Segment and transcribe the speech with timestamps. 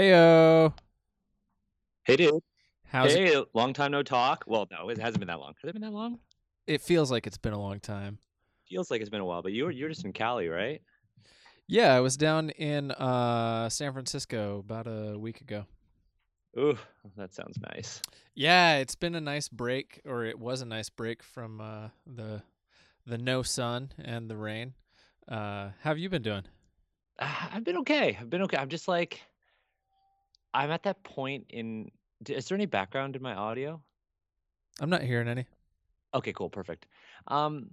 [0.00, 0.72] Heyo.
[2.04, 2.42] Hey, dude.
[2.86, 3.18] How's it?
[3.18, 4.44] hey, long time no talk.
[4.46, 5.52] Well, no, it hasn't been that long.
[5.60, 6.20] Has it been that long?
[6.66, 8.16] It feels like it's been a long time.
[8.66, 10.80] Feels like it's been a while, but you were you're just in Cali, right?
[11.66, 15.66] Yeah, I was down in uh, San Francisco about a week ago.
[16.58, 16.78] Ooh,
[17.18, 18.00] that sounds nice.
[18.34, 22.40] Yeah, it's been a nice break, or it was a nice break from uh, the
[23.04, 24.72] the no sun and the rain.
[25.28, 26.44] Uh, how have you been doing?
[27.20, 28.16] Ah, I've been okay.
[28.18, 28.56] I've been okay.
[28.56, 29.20] I'm just like,
[30.52, 31.90] I'm at that point in.
[32.28, 33.80] Is there any background in my audio?
[34.80, 35.46] I'm not hearing any.
[36.14, 36.86] Okay, cool, perfect.
[37.28, 37.70] Um,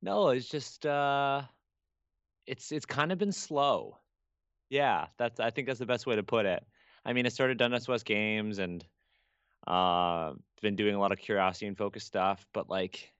[0.00, 1.42] no, it's just uh,
[2.46, 3.98] it's it's kind of been slow.
[4.70, 6.64] Yeah, that's I think that's the best way to put it.
[7.04, 8.84] I mean, I started Dundas West Games and
[9.66, 13.12] uh, been doing a lot of curiosity and focus stuff, but like,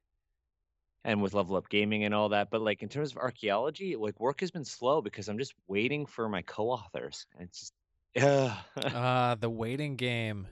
[1.04, 2.50] and with Level Up Gaming and all that.
[2.50, 6.06] But like in terms of archaeology, like work has been slow because I'm just waiting
[6.06, 7.26] for my co-authors.
[7.34, 7.72] And it's just,
[8.14, 8.56] yeah,
[8.92, 10.48] Uh, the waiting game.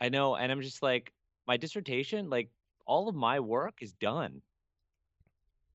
[0.00, 1.12] I know, and I'm just like,
[1.46, 2.50] my dissertation, like
[2.86, 4.42] all of my work is done.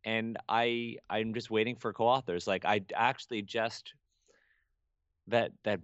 [0.03, 2.47] and I I'm just waiting for co-authors.
[2.47, 3.93] Like I actually just
[5.27, 5.79] that that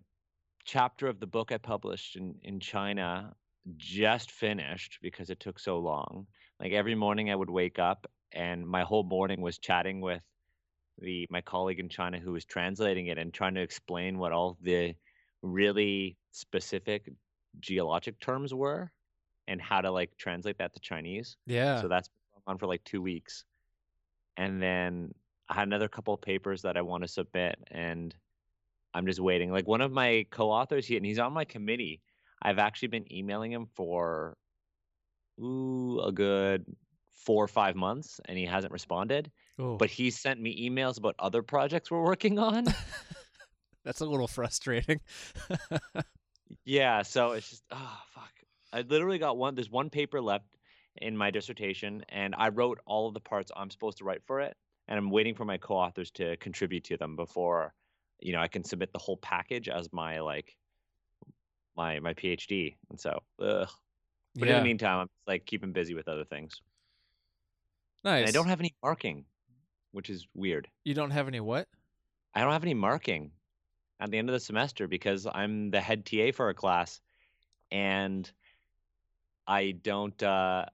[0.65, 3.33] chapter of the book I published in in China
[3.77, 6.27] just finished because it took so long.
[6.59, 10.21] Like every morning I would wake up and my whole morning was chatting with
[10.99, 14.57] the my colleague in China who was translating it and trying to explain what all
[14.61, 14.95] the
[15.41, 17.09] really specific
[17.59, 18.91] geologic terms were
[19.47, 21.37] and how to like translate that to Chinese.
[21.45, 21.81] Yeah.
[21.81, 22.09] So that's
[22.47, 23.43] on for like two weeks.
[24.37, 25.13] And then
[25.49, 28.15] I had another couple of papers that I want to submit and
[28.93, 29.51] I'm just waiting.
[29.51, 32.01] Like one of my co-authors he and he's on my committee.
[32.41, 34.37] I've actually been emailing him for
[35.39, 36.65] ooh, a good
[37.13, 39.31] four or five months and he hasn't responded.
[39.59, 42.65] oh, But he sent me emails about other projects we're working on.
[43.83, 44.99] that's a little frustrating.
[46.65, 48.31] Yeah, so it's just oh fuck.
[48.73, 50.45] I literally got one there's one paper left
[50.97, 54.41] in my dissertation and I wrote all of the parts I'm supposed to write for
[54.41, 54.55] it
[54.87, 57.73] and I'm waiting for my co-authors to contribute to them before
[58.19, 60.55] you know I can submit the whole package as my like
[61.75, 62.75] my my PhD.
[62.89, 63.69] And so ugh.
[64.35, 66.61] But in the meantime I'm just, like keeping busy with other things.
[68.03, 68.21] nice.
[68.21, 69.25] And I don't have any marking,
[69.91, 70.69] which is weird.
[70.85, 71.67] You don't have any what?
[72.33, 73.31] I don't have any marking
[74.01, 76.99] at the end of the semester because I'm the head TA for a class
[77.71, 78.29] and
[79.47, 80.65] I don't uh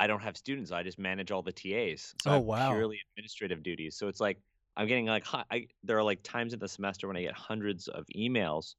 [0.00, 0.70] I don't have students.
[0.70, 2.14] I just manage all the TAs.
[2.22, 2.70] So Oh, wow.
[2.70, 3.96] purely administrative duties.
[3.96, 4.38] So it's like
[4.76, 7.88] I'm getting like I, there are like times in the semester when I get hundreds
[7.88, 8.74] of emails,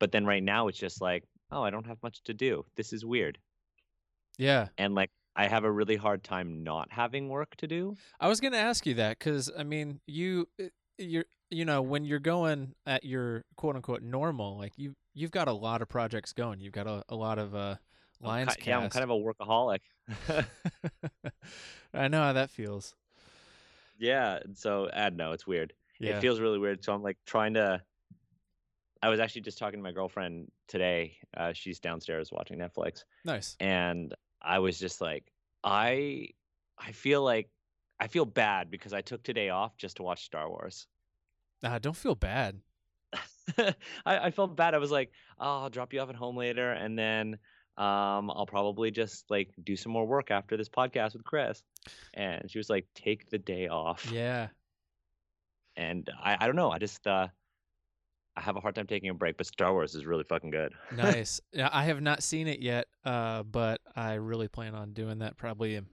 [0.00, 2.64] but then right now it's just like, oh, I don't have much to do.
[2.76, 3.38] This is weird.
[4.36, 4.68] Yeah.
[4.78, 7.94] And like I have a really hard time not having work to do.
[8.18, 10.64] I was gonna ask you that because I mean, you uh,
[10.98, 15.48] you're you know when you're going at your quote unquote normal, like you you've got
[15.48, 16.60] a lot of projects going.
[16.60, 17.76] You've got a, a lot of uh
[18.20, 19.80] lines ki- yeah, I'm kind of a workaholic.
[21.94, 22.94] I know how that feels.
[23.98, 25.72] yeah, and so I don't know, it's weird.
[25.98, 26.16] Yeah.
[26.16, 26.84] It feels really weird.
[26.84, 27.82] So I'm like trying to.
[29.02, 31.16] I was actually just talking to my girlfriend today.
[31.36, 33.56] Uh, she's downstairs watching Netflix, nice.
[33.60, 35.30] and I was just like,
[35.62, 36.28] I,
[36.78, 37.50] I feel like,
[37.98, 40.86] I feel bad because I took today off just to watch Star Wars.
[41.62, 42.60] Uh, don't feel bad.
[43.58, 43.74] I,
[44.04, 44.74] I felt bad.
[44.74, 47.38] I was like, oh, I'll drop you off at home later, and then
[47.78, 51.62] um, I'll probably just like do some more work after this podcast with Chris.
[52.14, 54.10] And she was like, take the day off.
[54.12, 54.48] Yeah.
[55.76, 56.70] and I, I don't know.
[56.70, 57.28] I just uh,
[58.36, 60.72] I have a hard time taking a break, but Star Wars is really fucking good.
[60.94, 61.40] Nice.
[61.52, 65.36] yeah, I have not seen it yet, uh, but I really plan on doing that
[65.38, 65.76] probably.
[65.76, 65.86] in-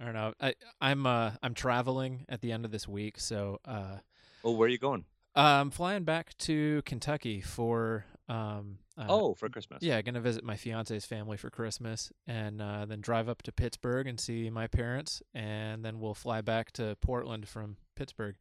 [0.00, 0.32] I don't know.
[0.40, 3.98] I I'm uh I'm traveling at the end of this week, so uh,
[4.44, 5.04] Oh, where are you going?
[5.34, 8.78] I'm flying back to Kentucky for um.
[8.98, 9.82] Uh, oh, for Christmas.
[9.82, 14.06] Yeah, gonna visit my fiance's family for Christmas, and uh, then drive up to Pittsburgh
[14.06, 18.36] and see my parents, and then we'll fly back to Portland from Pittsburgh.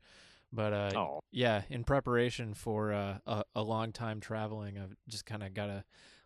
[0.54, 5.26] But uh, Oh, yeah, in preparation for uh, a a long time traveling, I've just
[5.26, 5.84] kind of got to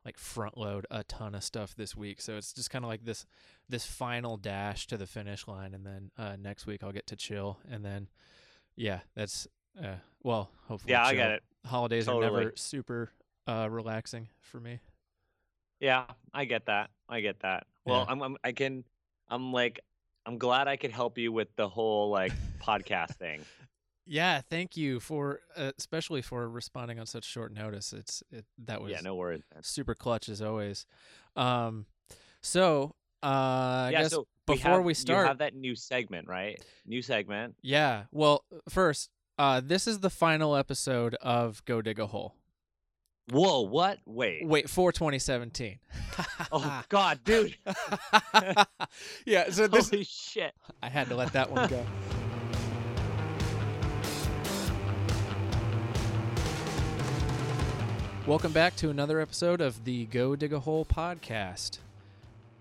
[0.09, 2.19] like front load a ton of stuff this week.
[2.19, 3.27] So it's just kind of like this
[3.69, 7.15] this final dash to the finish line, and then uh, next week I'll get to
[7.15, 8.07] chill, and then
[8.75, 9.47] yeah, that's
[9.79, 11.17] uh, well, hopefully yeah, I chill.
[11.17, 11.44] get it.
[11.65, 13.11] Holidays are never super
[13.45, 14.79] uh, relaxing for me.
[15.79, 16.89] Yeah, I get that.
[17.07, 17.67] I get that.
[17.85, 18.11] Well, Yeah.
[18.13, 18.83] I'm, I'm I can
[19.27, 19.79] I'm like
[20.25, 22.33] I'm glad I could help you with the whole like
[22.63, 23.41] podcast thing.
[24.11, 27.94] Yeah, thank you for uh, especially for responding on such short notice.
[27.94, 29.44] It's it that was Yeah, no worries.
[29.53, 29.61] man.
[29.63, 30.88] super clutch as always.
[31.35, 31.85] Um,
[32.41, 36.27] so uh, I yeah, guess so before have, we you start, have that new segment,
[36.27, 36.59] right?
[36.88, 37.56] New segment.
[37.61, 38.06] yeah.
[38.11, 42.33] Well, first, uh, this is the final episode of Go Dig a Hole.
[43.31, 44.00] Whoa, what?
[44.07, 44.44] Wait.
[44.47, 45.77] Wait, for 2017.
[46.51, 47.56] Oh God, dude.
[49.25, 50.56] yeah, so this Holy shit.
[50.81, 51.85] I had to let that one go.
[58.30, 61.80] Welcome back to another episode of the Go Dig a Hole podcast.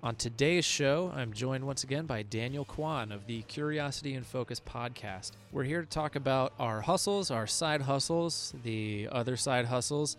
[0.02, 4.62] On today's show, I'm joined once again by Daniel Kwan of the Curiosity and Focus
[4.66, 5.32] podcast.
[5.52, 10.16] We're here to talk about our hustles, our side hustles, the other side hustles,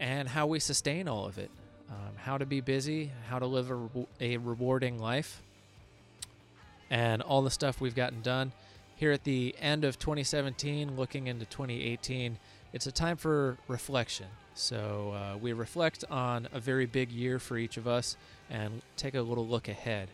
[0.00, 1.52] and how we sustain all of it.
[1.88, 5.42] Um, how to be busy, how to live a, re- a rewarding life,
[6.90, 8.50] and all the stuff we've gotten done.
[8.96, 12.36] Here at the end of 2017, looking into 2018,
[12.72, 14.26] it's a time for reflection.
[14.54, 18.16] So uh, we reflect on a very big year for each of us
[18.50, 20.08] and take a little look ahead.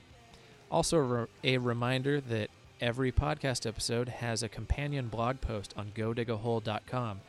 [0.70, 2.50] Also, a re- a reminder that
[2.80, 7.20] every podcast episode has a companion blog post on godigahole.com.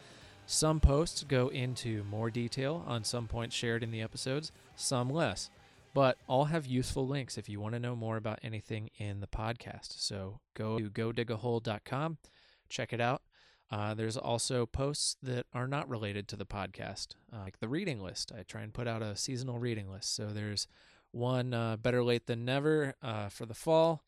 [0.46, 5.50] Some posts go into more detail on some points shared in the episodes, some less,
[5.94, 9.28] but all have useful links if you want to know more about anything in the
[9.28, 10.00] podcast.
[10.00, 12.18] So go to godigahole.com,
[12.68, 13.22] check it out.
[13.72, 18.00] Uh, there's also posts that are not related to the podcast, uh, like the reading
[18.00, 18.32] list.
[18.38, 20.16] I try and put out a seasonal reading list.
[20.16, 20.68] So there's
[21.12, 24.04] one uh, better late than never uh, for the fall.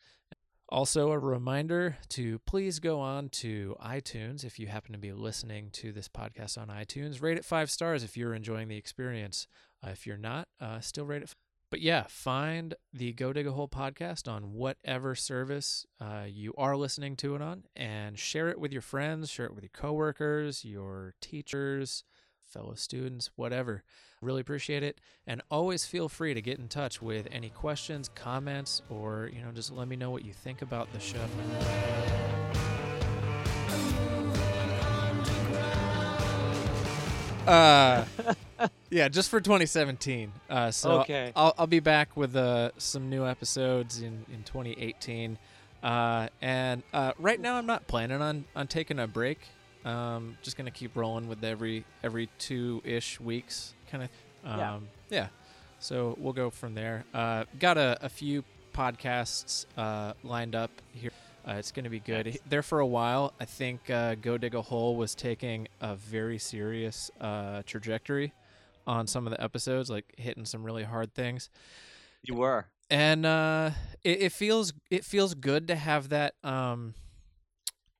[0.69, 5.69] Also, a reminder to please go on to iTunes if you happen to be listening
[5.73, 7.21] to this podcast on iTunes.
[7.21, 9.47] Rate it five stars if you're enjoying the experience.
[9.85, 11.35] Uh, if you're not, uh, still rate it.
[11.71, 16.75] But yeah, find the Go Dig a Hole podcast on whatever service uh, you are
[16.75, 20.65] listening to it on and share it with your friends, share it with your coworkers,
[20.65, 22.03] your teachers,
[22.45, 23.83] fellow students, whatever.
[24.21, 24.99] Really appreciate it.
[25.25, 29.51] And always feel free to get in touch with any questions, comments, or, you know,
[29.53, 31.25] just let me know what you think about the show.
[37.47, 38.05] Uh,
[38.91, 40.31] yeah, just for 2017.
[40.49, 41.31] Uh, so Okay.
[41.35, 45.37] I'll, I'll be back with uh, some new episodes in, in 2018.
[45.81, 49.39] Uh, and uh, right now, I'm not planning on, on taking a break.
[49.83, 54.09] Um, just gonna keep rolling with every every two ish weeks, kind of.
[54.45, 54.79] Um, Yeah.
[55.09, 55.27] yeah.
[55.79, 57.03] So we'll go from there.
[57.15, 58.43] Uh, got a, a few
[58.75, 61.09] podcasts uh, lined up here.
[61.47, 62.27] Uh, it's going to be good.
[62.27, 62.37] Nice.
[62.47, 66.37] There for a while, I think uh, Go Dig a Hole was taking a very
[66.37, 68.31] serious uh, trajectory
[68.87, 71.49] on some of the episodes, like hitting some really hard things.
[72.23, 72.65] You were.
[72.89, 73.71] And uh,
[74.03, 76.93] it, it feels it feels good to have that um,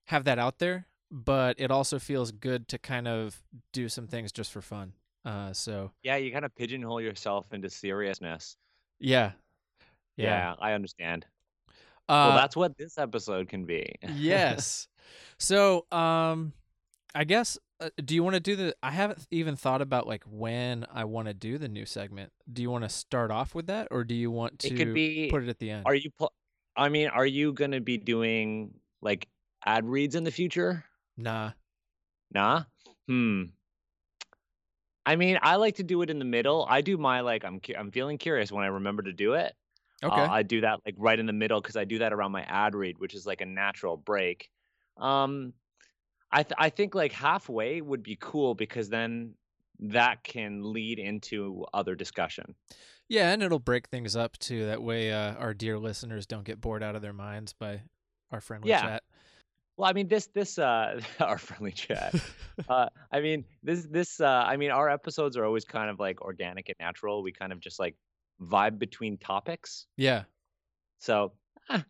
[0.06, 3.42] have that out there, but it also feels good to kind of
[3.72, 4.94] do some things just for fun.
[5.24, 8.58] Uh, so Yeah, you kind of pigeonhole yourself into seriousness.
[9.00, 9.32] yeah,
[10.18, 11.26] Yeah, I understand.
[12.10, 13.96] Uh, well, that's what this episode can be.
[14.18, 14.88] yes.
[15.38, 16.54] So, um,
[17.14, 17.58] I guess.
[17.80, 18.76] Uh, do you want to do the?
[18.82, 22.32] I haven't even thought about like when I want to do the new segment.
[22.52, 24.94] Do you want to start off with that, or do you want to it could
[24.94, 25.30] be.
[25.30, 25.84] put it at the end?
[25.86, 26.10] Are you?
[26.18, 26.34] Pl-
[26.76, 29.28] I mean, are you gonna be doing like
[29.66, 30.86] ad reads in the future?
[31.18, 31.52] nah.
[32.34, 32.64] Nah.
[33.08, 33.44] Hmm.
[35.06, 36.66] I mean, I like to do it in the middle.
[36.70, 39.54] I do my like I'm cu- I'm feeling curious when I remember to do it.
[40.04, 40.22] Okay.
[40.22, 42.44] Uh, I do that like right in the middle because I do that around my
[42.44, 44.50] ad read, which is like a natural break.
[44.98, 45.54] Um,
[46.32, 49.34] I th- I think like halfway would be cool because then
[49.80, 52.56] that can lead into other discussion.
[53.10, 54.66] yeah, and it'll break things up too.
[54.68, 57.82] That way, uh, our dear listeners don't get bored out of their minds by
[58.32, 58.82] our friendly Yeah.
[58.82, 59.04] chat.
[59.78, 62.14] Well, I mean this this uh our friendly chat.
[62.70, 66.22] uh, I mean this this uh I mean our episodes are always kind of like
[66.22, 67.24] organic and natural.
[67.24, 67.96] We kind of just like
[68.42, 69.88] vibe between topics.
[69.98, 70.24] yeah.
[71.00, 71.34] So,
[71.70, 71.82] eh,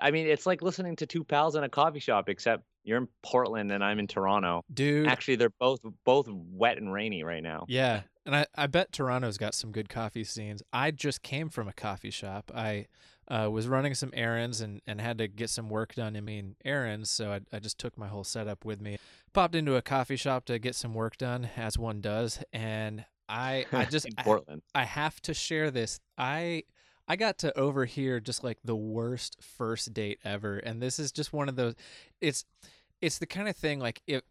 [0.00, 3.08] I mean, it's like listening to two pals in a coffee shop, except you're in
[3.22, 4.64] Portland and I'm in Toronto.
[4.72, 5.06] Dude.
[5.06, 7.64] Actually, they're both both wet and rainy right now.
[7.68, 10.62] Yeah, and I, I bet Toronto's got some good coffee scenes.
[10.72, 12.50] I just came from a coffee shop.
[12.54, 12.86] I
[13.28, 16.16] uh, was running some errands and, and had to get some work done.
[16.16, 18.98] I mean, errands, so I, I just took my whole setup with me.
[19.32, 23.66] Popped into a coffee shop to get some work done, as one does, and I
[23.72, 24.62] I just in I, Portland.
[24.74, 26.00] I have to share this.
[26.18, 26.64] I
[27.10, 31.32] I got to overhear just like the worst first date ever, and this is just
[31.32, 31.74] one of those.
[32.20, 32.44] It's
[33.00, 34.22] it's the kind of thing like if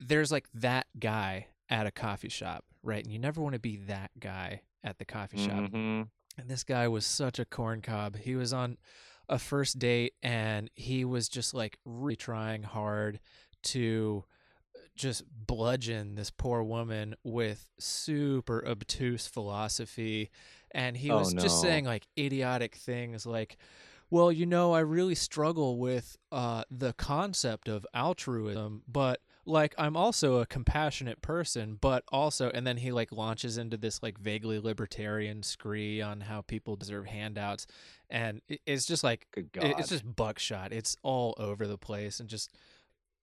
[0.00, 3.04] there's like that guy at a coffee shop, right?
[3.04, 5.70] And you never want to be that guy at the coffee shop.
[5.70, 6.08] Mhm.
[6.36, 8.16] And this guy was such a corn cob.
[8.16, 8.78] He was on
[9.28, 13.20] a first date and he was just like really trying hard
[13.62, 14.24] to
[14.96, 20.32] just bludgeon this poor woman with super obtuse philosophy.
[20.72, 23.56] And he Oh, was just saying like idiotic things like,
[24.10, 29.96] well, you know, I really struggle with uh, the concept of altruism, but like I'm
[29.96, 34.58] also a compassionate person, but also and then he like launches into this like vaguely
[34.58, 37.66] libertarian scree on how people deserve handouts
[38.10, 40.72] and it's just like it's just buckshot.
[40.72, 42.50] It's all over the place and just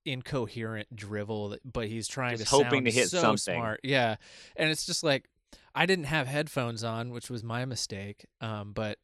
[0.06, 3.56] incoherent drivel that- but he's trying Just to hoping to hit so something.
[3.56, 3.80] smart.
[3.84, 4.16] Yeah.
[4.56, 5.28] And it's just like
[5.76, 8.26] I didn't have headphones on, which was my mistake.
[8.42, 8.98] Um but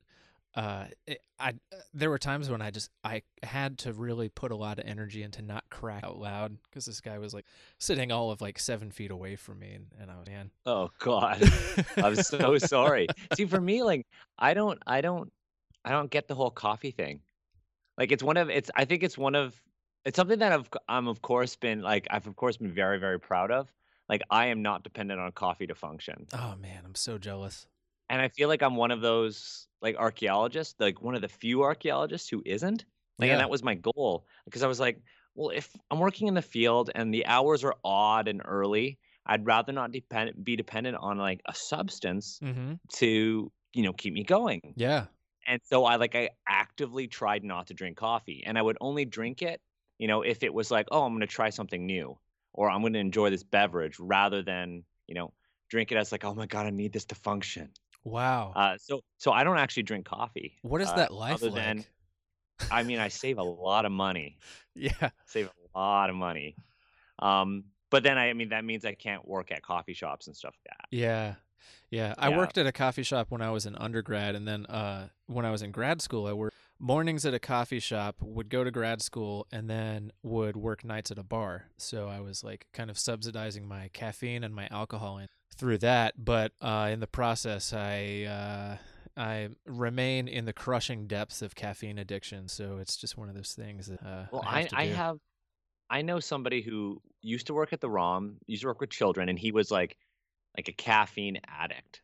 [0.56, 1.54] uh it, I
[1.94, 5.22] there were times when I just I had to really put a lot of energy
[5.24, 7.46] into not crack out loud because this guy was like
[7.78, 10.90] sitting all of like seven feet away from me and, and I was man oh
[11.00, 11.42] God.
[11.98, 13.08] I'm so sorry.
[13.36, 14.06] See, for me, like
[14.38, 15.32] I don't, I don't,
[15.84, 17.22] I don't get the whole coffee thing.
[17.98, 18.72] Like it's one of, it's.
[18.75, 19.60] I think it's one of,
[20.06, 23.20] it's something that I've, I'm of course been like, I've of course been very, very
[23.20, 23.68] proud of.
[24.12, 27.65] Like I am not dependent on coffee to function, oh man I'm so jealous
[28.10, 31.63] and I feel like I'm one of those like archaeologists, like one of the few
[31.63, 32.86] archaeologists who isn't.
[33.18, 33.34] Like, Yeah.
[33.34, 35.01] and that was my goal because I was like,
[35.34, 39.46] well, if I'm working in the field and the hours are odd and early, I'd
[39.46, 42.74] rather not depend be dependent on like a substance mm-hmm.
[42.96, 45.06] to you know keep me going yeah
[45.48, 49.06] and so i like i actively tried not to drink coffee and i would only
[49.06, 49.62] drink it
[49.98, 52.18] you know if it was like oh i'm going to try something new
[52.53, 55.34] or i'm going to enjoy this beverage rather than you know
[55.70, 57.70] drink it as like oh my god i need this to function.
[58.03, 58.51] Wow.
[58.55, 61.63] Uh, so so i don't actually drink coffee what is uh, that life other like?
[61.63, 61.86] Than
[62.72, 64.38] i mean i save a lot of money.
[64.74, 65.10] Yeah.
[65.25, 66.55] Save a lot of money.
[67.20, 70.36] Um but then I, I mean that means i can't work at coffee shops and
[70.36, 70.88] stuff like that.
[70.98, 71.36] Yeah.
[71.89, 72.15] Yeah.
[72.17, 72.38] I Yeah.
[72.38, 75.51] worked at a coffee shop when I was in undergrad and then uh when I
[75.51, 79.02] was in grad school I worked mornings at a coffee shop, would go to grad
[79.02, 81.66] school and then would work nights at a bar.
[81.78, 86.16] So I was like kind of subsidizing my caffeine and my alcohol in through that,
[86.18, 88.78] but uh in the process I uh
[89.16, 93.54] I remain in the crushing depths of caffeine addiction, so it's just one of those
[93.54, 95.18] things that uh, Well, I I, have to I have,
[95.90, 99.30] I know somebody who used to work at the ROM, used to work with children,
[99.30, 99.98] and he was like,
[100.58, 102.02] like a caffeine addict,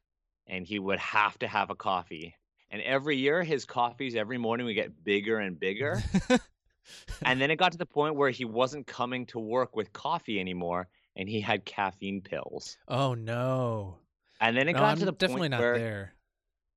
[0.48, 2.36] and he would have to have a coffee.
[2.70, 6.02] And every year, his coffees every morning would get bigger and bigger.
[7.24, 10.40] and then it got to the point where he wasn't coming to work with coffee
[10.40, 12.78] anymore, and he had caffeine pills.
[12.88, 13.98] oh no.
[14.40, 16.14] And then it No, got I'm to the definitely point not where, there.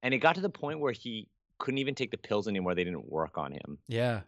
[0.03, 1.29] and it got to the point where he
[1.59, 2.75] couldn't even take the pills anymore.
[2.75, 3.79] They didn't work on him.
[3.87, 4.21] Yeah.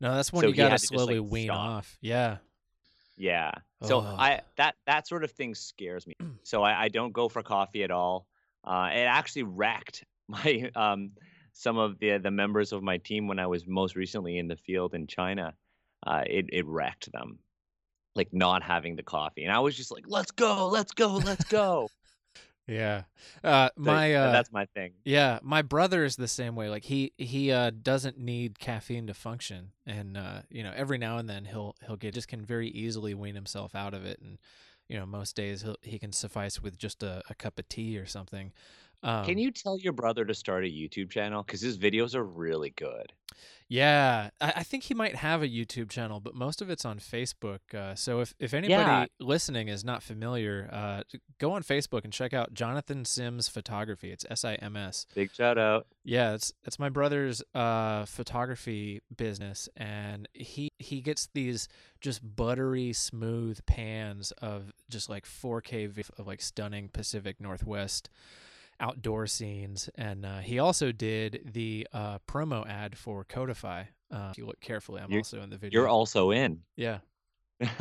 [0.00, 1.58] No, that's when So you got to to just, like, slowly wean stop.
[1.58, 1.98] off.
[2.00, 2.38] Yeah.
[3.16, 3.50] Yeah.
[3.82, 4.00] So.
[4.00, 6.14] I that that sort of thing scares me.
[6.44, 8.26] So I, I don't go for coffee at all.
[8.64, 11.12] Uh, it actually wrecked my um
[11.52, 14.56] some of the the members of my team when I was most recently in the
[14.56, 15.54] field in China.
[16.06, 17.40] Uh, it it wrecked them,
[18.14, 21.44] like not having the coffee, and I was just like, "Let's go, let's go, let's
[21.44, 21.88] go."
[22.68, 23.04] Yeah.
[23.42, 24.92] Uh my uh that's my thing.
[25.02, 26.68] yeah, my brother is the same way.
[26.68, 31.16] Like he he uh doesn't need caffeine to function and uh you know, every now
[31.16, 34.36] and then he'll he'll get just can very easily wean himself out of it and
[34.86, 37.96] you know, most days he'll he can suffice with just a, a cup of tea
[37.96, 38.52] or something.
[39.02, 42.24] Um Can you tell your brother to start a YouTube channel because his videos are
[42.24, 43.12] really good?
[43.70, 46.98] Yeah, I, I think he might have a YouTube channel, but most of it's on
[46.98, 47.58] Facebook.
[47.74, 49.04] Uh, so if, if anybody Yeah.
[49.20, 51.02] listening is not familiar, uh,
[51.36, 54.10] go on Facebook and check out Jonathan Sims Photography.
[54.10, 55.04] It's S I M S.
[55.14, 55.86] Big shout out.
[56.02, 61.68] Yeah, it's it's my brother's uh, photography business, and he he gets these
[62.00, 68.08] just buttery smooth pans of just like 4K of like stunning Pacific Northwest
[68.80, 73.84] outdoor scenes, and uh, he also did the uh, promo ad for Codify.
[74.10, 75.80] Uh, if you look carefully, I'm You're- also in the video.
[75.80, 76.60] You're also in.
[76.76, 76.98] yeah,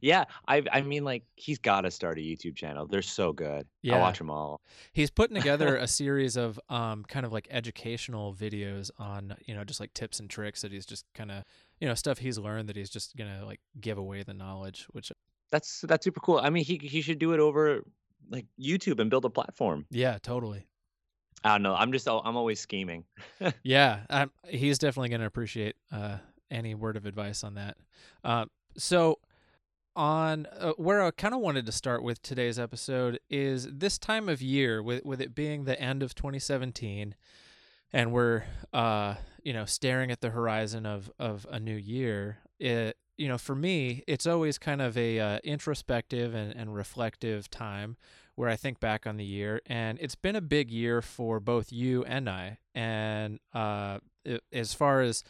[0.00, 2.86] yeah, I I mean like he's got to start a YouTube channel.
[2.86, 3.66] They're so good.
[3.82, 3.96] Yeah.
[3.96, 4.60] I watch them all.
[4.92, 9.64] he's putting together a series of um kind of like educational videos on you know
[9.64, 11.44] just like tips and tricks that he's just kind of
[11.80, 15.12] you know stuff he's learned that he's just gonna like give away the knowledge which
[15.52, 16.38] That's that's super cool.
[16.38, 17.84] I mean, he he should do it over
[18.30, 19.86] like YouTube and build a platform.
[19.90, 20.66] yeah totally
[21.46, 21.74] I don't know.
[21.74, 23.04] I'm just I'm always scheming.
[23.62, 26.16] yeah um, he's definitely gonna appreciate uh
[26.50, 27.76] any word of advice on that
[28.22, 29.18] uh, so
[29.96, 34.28] on uh, where I kind of wanted to start with today's episode is this time
[34.28, 37.14] of year with with it being the end of 2017
[37.92, 42.96] and we're uh you know staring at the horizon of of a new year it
[43.16, 47.96] you know for me it's always kind of a uh, introspective and, and reflective time
[48.34, 51.72] where I think back on the year and it's been a big year for both
[51.72, 55.22] you and I and uh it, as far as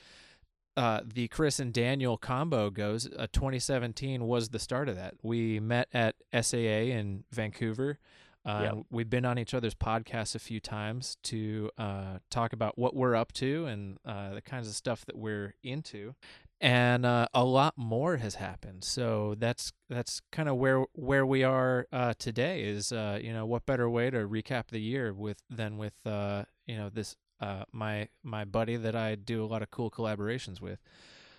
[0.76, 5.14] uh, the Chris and Daniel combo goes, uh, 2017 was the start of that.
[5.22, 7.98] We met at SAA in Vancouver.
[8.44, 8.86] Uh, Yep.
[8.90, 13.14] We've been on each other's podcasts a few times to uh, talk about what we're
[13.14, 16.14] up to and uh, the kinds of stuff that we're into.
[16.60, 18.84] And uh, a lot more has happened.
[18.84, 22.64] So that's that's kind of where where we are uh, today.
[22.64, 26.44] Is uh, you know what better way to recap the year with than with uh,
[26.66, 30.60] you know this uh, my my buddy that I do a lot of cool collaborations
[30.60, 30.80] with.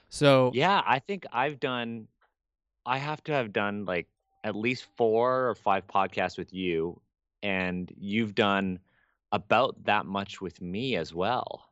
[0.09, 2.07] So Yeah, I think I've done
[2.85, 4.09] I have to have done like
[4.43, 7.01] at least 4 or 5 podcasts with you
[7.43, 8.79] and you've done
[9.31, 11.69] about that much with me as well.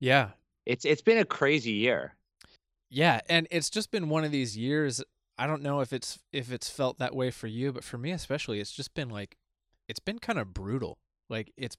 [0.00, 0.30] yeah,
[0.66, 2.16] It's it's been a crazy year.
[2.90, 5.02] Yeah, and it's just been one of these years.
[5.38, 8.10] I don't know if it's if it's felt that way for you, but for me
[8.10, 9.36] especially, it's just been like
[9.88, 10.98] it's been kind of brutal.
[11.28, 11.76] Like it's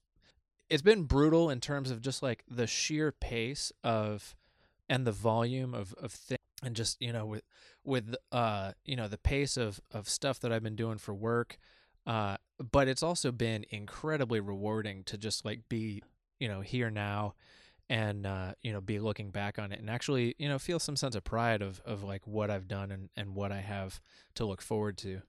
[0.69, 4.35] it's been brutal in terms of just like the sheer pace of
[4.89, 7.43] and the volume of of things and just, you know, with
[7.83, 11.57] with uh, you know, the pace of of stuff that I've been doing for work.
[12.07, 12.37] Uh,
[12.71, 16.01] but it's also been incredibly rewarding to just like be,
[16.39, 17.35] you know, here now
[17.91, 20.95] and uh, you know be looking back on it and actually you know feel some
[20.95, 23.99] sense of pride of of like what I've done and and what I have
[24.35, 25.21] to look forward to.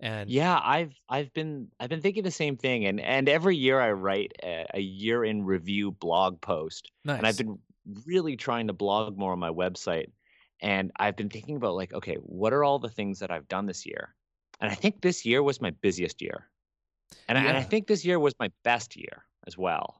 [0.00, 3.80] And Yeah, I've I've been I've been thinking the same thing and and every year
[3.80, 7.58] I write a, a year in review blog post and I've been
[8.06, 10.12] really trying to blog more on my website
[10.60, 13.64] and I've been thinking about like okay, what are all the things that I've done
[13.64, 14.14] this year?
[14.60, 16.50] And I think this year was my busiest year.
[17.28, 19.99] And I, and I think this year was my best year as well.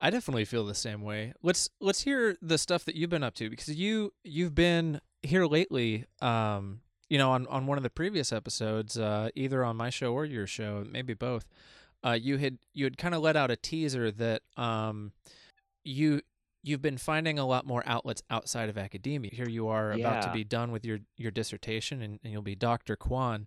[0.00, 1.32] I definitely feel the same way.
[1.42, 5.46] Let's let's hear the stuff that you've been up to because you you've been here
[5.46, 9.90] lately um you know on on one of the previous episodes uh either on my
[9.90, 11.46] show or your show, maybe both.
[12.04, 15.12] Uh you had you had kind of let out a teaser that um
[15.84, 16.20] you
[16.62, 19.30] you've been finding a lot more outlets outside of academia.
[19.32, 22.56] Here you are about to be done with your your dissertation and, and you'll be
[22.56, 22.96] Dr.
[22.96, 23.46] Kwan.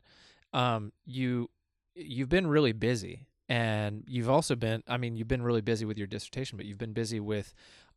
[0.54, 1.50] Um you
[1.96, 5.98] you've been really busy and you've also been I mean you've been really busy with
[5.98, 7.54] your dissertation, but you've been busy with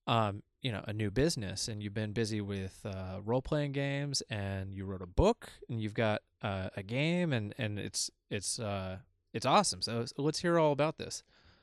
[0.06, 4.22] um you know a new business and you've been busy with uh, role playing games
[4.30, 8.58] and you wrote a book and you've got uh, a game and and it's it's
[8.58, 8.98] uh
[9.32, 9.80] it's awesome.
[9.82, 11.22] So, let's hear all about this.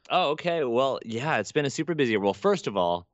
[0.10, 0.64] Oh, okay.
[0.64, 2.20] Well, yeah, it's been a super busy year.
[2.20, 3.08] Well, first of all,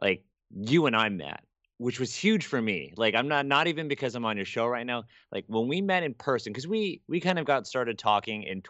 [0.00, 1.42] like you and I met,
[1.78, 2.92] which was huge for me.
[2.96, 5.04] Like I'm not not even because I'm on your show right now.
[5.32, 8.62] Like when we met in person, because we we kind of got started talking in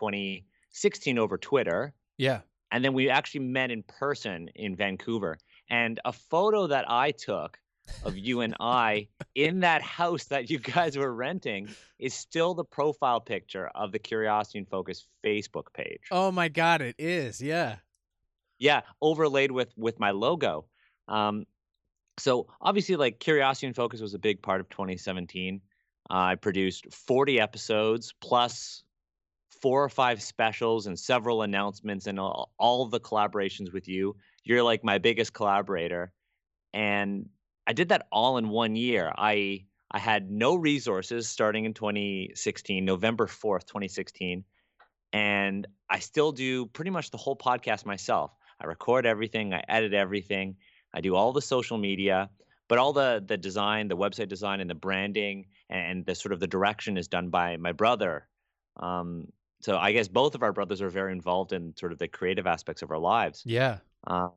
[0.72, 2.40] 2016 over Twitter, Yeah.
[2.70, 5.38] and then we actually met in person in Vancouver.
[5.70, 7.58] And a photo that I took
[8.04, 12.64] of you and I in that house that you guys were renting is still the
[12.64, 16.00] profile picture of the Curiosity and Focus Facebook page.
[16.10, 17.40] Oh my god, it is.
[17.40, 17.76] Yeah.
[18.58, 20.66] Yeah, overlaid with with my logo.
[21.06, 21.44] Um,
[22.18, 25.60] so obviously, like Curiosity and Focus was a big part of 2017.
[26.10, 28.82] Uh, I produced 40 episodes plus
[29.60, 34.16] four or five specials and several announcements and all, all the collaborations with you.
[34.44, 36.12] You're like my biggest collaborator,
[36.72, 37.28] and
[37.66, 39.12] I did that all in one year.
[39.16, 44.44] I I had no resources starting in 2016, November 4th, 2016,
[45.12, 48.32] and I still do pretty much the whole podcast myself.
[48.60, 50.56] I record everything, I edit everything,
[50.92, 52.30] I do all the social media,
[52.68, 56.40] but all the the design, the website design, and the branding, and the sort of
[56.40, 58.28] the direction is done by my brother.
[58.76, 59.28] Um,
[59.60, 62.46] so I guess both of our brothers are very involved in sort of the creative
[62.46, 63.42] aspects of our lives.
[63.44, 63.78] Yeah.
[64.06, 64.28] Uh,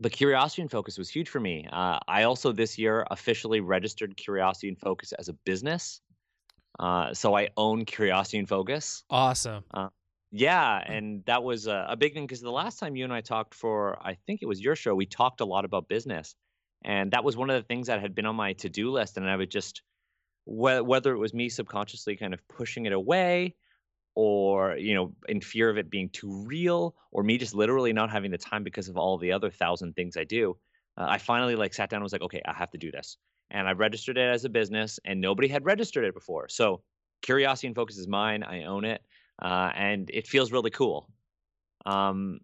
[0.00, 1.66] but Curiosity and Focus was huge for me.
[1.72, 6.00] Uh, I also this year officially registered Curiosity and Focus as a business.
[6.78, 9.04] Uh, so I own Curiosity and Focus.
[9.08, 9.64] Awesome.
[9.72, 9.88] Uh,
[10.32, 13.20] yeah, and that was a, a big thing because the last time you and I
[13.20, 16.34] talked for, I think it was your show, we talked a lot about business,
[16.84, 19.30] and that was one of the things that had been on my to-do list, and
[19.30, 19.82] I would just,
[20.44, 23.54] whe- whether it was me subconsciously kind of pushing it away,
[24.14, 28.10] or you know, in fear of it being too real, or me just literally not
[28.10, 30.56] having the time because of all the other thousand things I do,
[30.96, 33.16] uh, I finally like sat down and was like, okay, I have to do this,
[33.50, 36.82] and I registered it as a business, and nobody had registered it before, so
[37.22, 38.42] Curiosity and Focus is mine.
[38.42, 39.02] I own it
[39.42, 41.08] uh, and it feels really cool.
[41.86, 42.40] Um,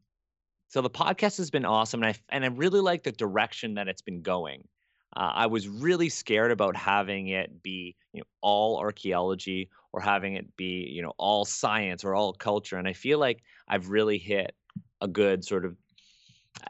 [0.69, 3.89] so the podcast has been awesome, and I and I really like the direction that
[3.89, 4.67] it's been going.
[5.16, 10.35] Uh, I was really scared about having it be you know all archaeology or having
[10.35, 14.18] it be you know all science or all culture, and I feel like I've really
[14.18, 14.55] hit
[15.01, 15.77] a good sort of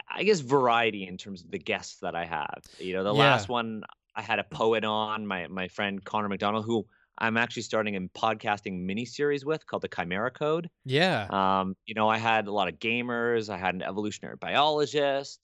[0.09, 2.63] I guess variety in terms of the guests that I have.
[2.79, 3.15] You know, the Yeah.
[3.15, 3.83] last one
[4.15, 6.87] I had a poet on, my my friend Connor McDonald, who
[7.19, 10.71] I'm actually starting a podcasting mini series with called the Chimera Code.
[10.85, 11.31] Yeah.
[11.31, 15.41] Um, you know, I had a lot of gamers, I had an evolutionary biologist,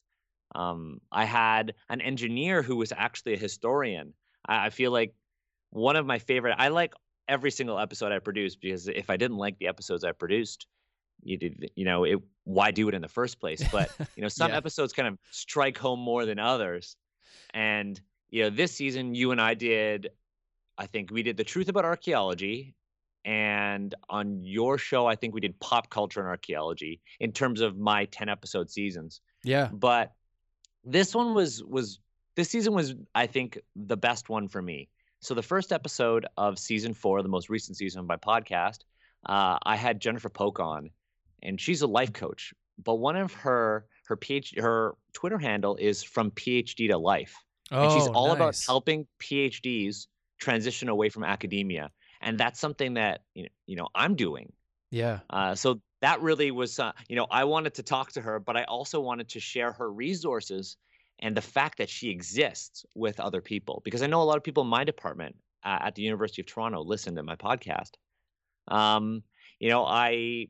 [0.57, 4.15] um, I had an engineer who was actually a historian.
[4.47, 5.15] I, I feel like
[5.71, 6.95] one of my favorite I like
[7.29, 10.67] every single episode I produce because if I didn't like the episodes I produced,
[11.23, 13.63] you did you know, it why do it in the first place?
[13.71, 14.57] But you know, some Yeah.
[14.57, 16.97] episodes kind of strike home more than others.
[17.53, 20.11] And you know, this season you and I did,
[20.79, 22.75] I think we did the truth about archaeology,
[23.25, 27.77] and on your show, I think we did pop culture and archaeology in terms of
[27.77, 29.21] my ten episode seasons.
[29.45, 29.69] Yeah.
[29.73, 30.13] But
[30.87, 31.99] this one was was
[32.37, 34.89] this season was I think the best one for me.
[35.21, 38.79] So the first episode of season four, the most recent season of my podcast,
[39.27, 40.91] uh, I had Jennifer Polk on,
[41.43, 42.55] and she's a life coach.
[42.83, 47.35] But one of her her PhD her Twitter handle is from PhD to life,
[47.73, 50.07] Oh, and she's all about helping PhDs
[50.39, 54.53] transition away from academia, and that's something that you know, you know I'm doing.
[54.91, 55.21] Yeah.
[55.29, 58.57] Uh, so that really was, uh, you know, I wanted to talk to her, but
[58.57, 60.77] I also wanted to share her resources
[61.19, 64.45] and the fact that she exists with other people because I know a lot of
[64.45, 67.93] people in my department uh, at the University of Toronto listen to my podcast.
[68.69, 69.23] Um,
[69.59, 70.49] you know, I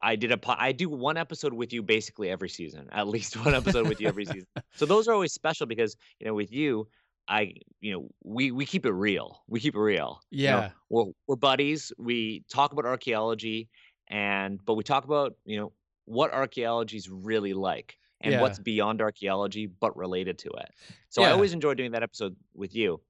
[0.00, 3.36] I did a po- I do one episode with you basically every season, at least
[3.44, 4.46] one episode with you every season.
[4.76, 6.88] So those are always special because you know with you.
[7.28, 9.44] I, you know, we we keep it real.
[9.46, 10.20] We keep it real.
[10.30, 10.70] You know, Yeah.
[10.90, 11.92] we're we're buddies.
[11.96, 13.68] We talk about archaeology,
[14.12, 15.72] and but we talk about you know
[16.04, 18.40] what archaeology is really like and Yeah.
[18.42, 20.70] what's beyond archaeology but related to it.
[21.08, 23.00] So I always enjoy doing that episode with you.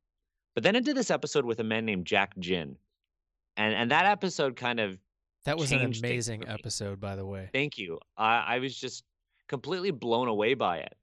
[0.55, 2.77] But then I did this episode with a man named Jack Jin.
[3.57, 4.99] and and that episode kind of
[5.45, 7.51] That was an amazing episode, by the way.
[7.53, 7.99] thank you.
[8.17, 9.05] I I was just
[9.49, 10.95] completely blown away by it.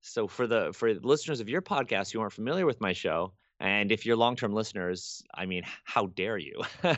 [0.00, 3.32] So for the for the listeners of your podcast who aren't familiar with my show,
[3.60, 6.62] and if you're long term listeners, I mean, how dare you?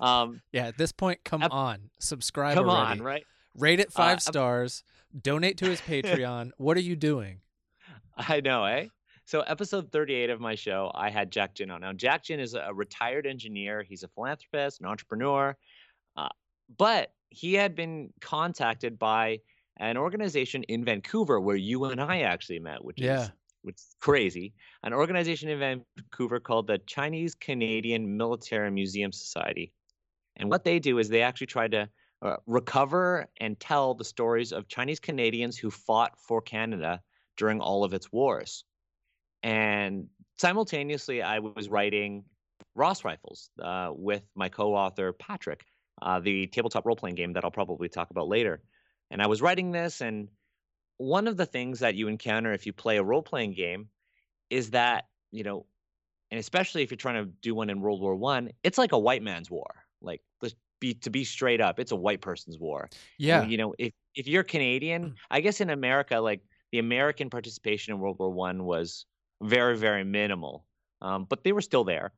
[0.00, 0.66] um, Yeah.
[0.68, 3.00] At this point, come on, subscribe come already.
[3.00, 3.24] on, right?
[3.56, 4.84] Rate it five ep- stars.
[5.22, 6.50] Donate to his Patreon.
[6.58, 7.40] what are you doing?
[8.16, 8.86] I know, eh?
[9.24, 11.82] So, episode 38 of my show, I had Jack Jin on.
[11.82, 13.82] Now, Jack Jin is a retired engineer.
[13.82, 15.54] He's a philanthropist, an entrepreneur,
[16.16, 16.28] uh,
[16.78, 19.40] but he had been contacted by
[19.76, 23.22] an organization in Vancouver where you and I actually met, which Yeah.
[23.24, 23.30] is
[23.62, 24.54] which is crazy.
[24.82, 29.72] An organization in Vancouver called the Chinese Canadian Military Museum Society.
[30.38, 31.88] And what they do is they actually try to
[32.22, 37.00] uh, recover and tell the stories of Chinese Canadians who fought for Canada
[37.36, 38.64] during all of its wars.
[39.42, 42.24] And simultaneously, I was writing
[42.74, 45.64] Ross Rifles uh, with my co author, Patrick,
[46.02, 48.62] uh, the tabletop role playing game that I'll probably talk about later.
[49.10, 50.28] And I was writing this, and
[50.96, 53.88] one of the things that you encounter if you play a role playing game
[54.50, 55.66] is that, you know,
[56.30, 58.98] and especially if you're trying to do one in World War One, it's like a
[58.98, 59.68] white man's war.
[60.00, 62.88] Like, let's be to be straight up, it's a white person's war.
[63.18, 63.44] Yeah.
[63.44, 66.40] You know, if if you're Canadian, I guess in America, like
[66.72, 69.06] the American participation in World War One was
[69.42, 70.64] very, very minimal.
[71.00, 72.12] Um, but they were still there.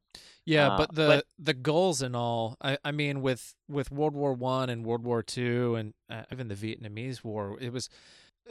[0.46, 2.56] Yeah, Uh, but the but- the goals and all.
[2.62, 6.48] I, I mean, with with World War One and World War Two and uh, even
[6.48, 7.88] the Vietnamese War, it was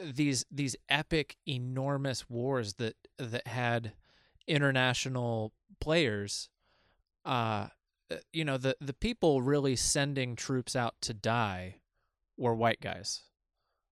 [0.00, 3.92] these these epic, enormous wars that that had
[4.46, 6.48] international players.
[7.24, 7.68] Uh,
[8.10, 11.76] Uh, you know, the the people really sending troops out to die
[12.36, 13.22] were white guys.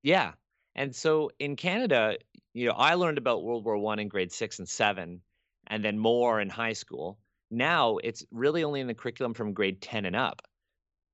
[0.02, 0.33] Yeah.
[0.74, 2.16] And so in Canada,
[2.54, 5.22] you know, I learned about World War One in grade six and seven,
[5.66, 7.18] and then more in high school.
[7.50, 10.42] Now it's really only in the curriculum from grade 10 and up.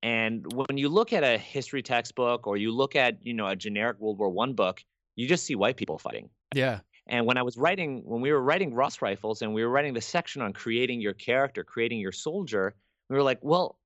[0.03, 3.57] And when you look at a history textbook or you look at, you know, a
[3.57, 4.83] generic World War One book,
[5.17, 6.29] you just see white people fighting.
[6.55, 9.71] Yeah, And when I was writing, when we were writing Ross Rifles and we were
[9.71, 12.75] writing the section on creating your character, creating your soldier,
[13.09, 13.79] we were like, well,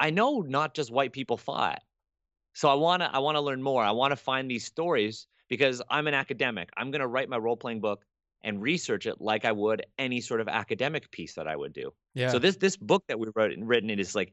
[0.00, 1.82] I know not just white people fought.
[2.54, 3.82] So I want to I want to learn more.
[3.84, 6.70] I want to find these stories because I'm an academic.
[6.76, 8.04] I'm going to write my role-playing book
[8.42, 11.92] and research it like I would any sort of academic piece that I would do.
[12.14, 12.30] yeah.
[12.30, 14.32] So this this book that we wrote and written it is like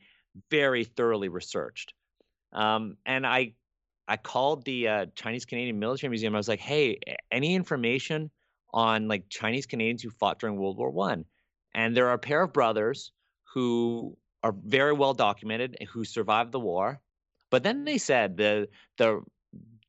[0.49, 1.93] very thoroughly researched.
[2.51, 3.53] Um, and I
[4.07, 6.35] I called the uh, Chinese Canadian Military Museum.
[6.35, 6.99] I was like, hey,
[7.31, 8.31] any information
[8.73, 11.25] on like Chinese Canadians who fought during World War One?
[11.73, 13.11] And there are a pair of brothers
[13.55, 16.99] who are very well documented and who survived the war.
[17.49, 19.21] But then they said the the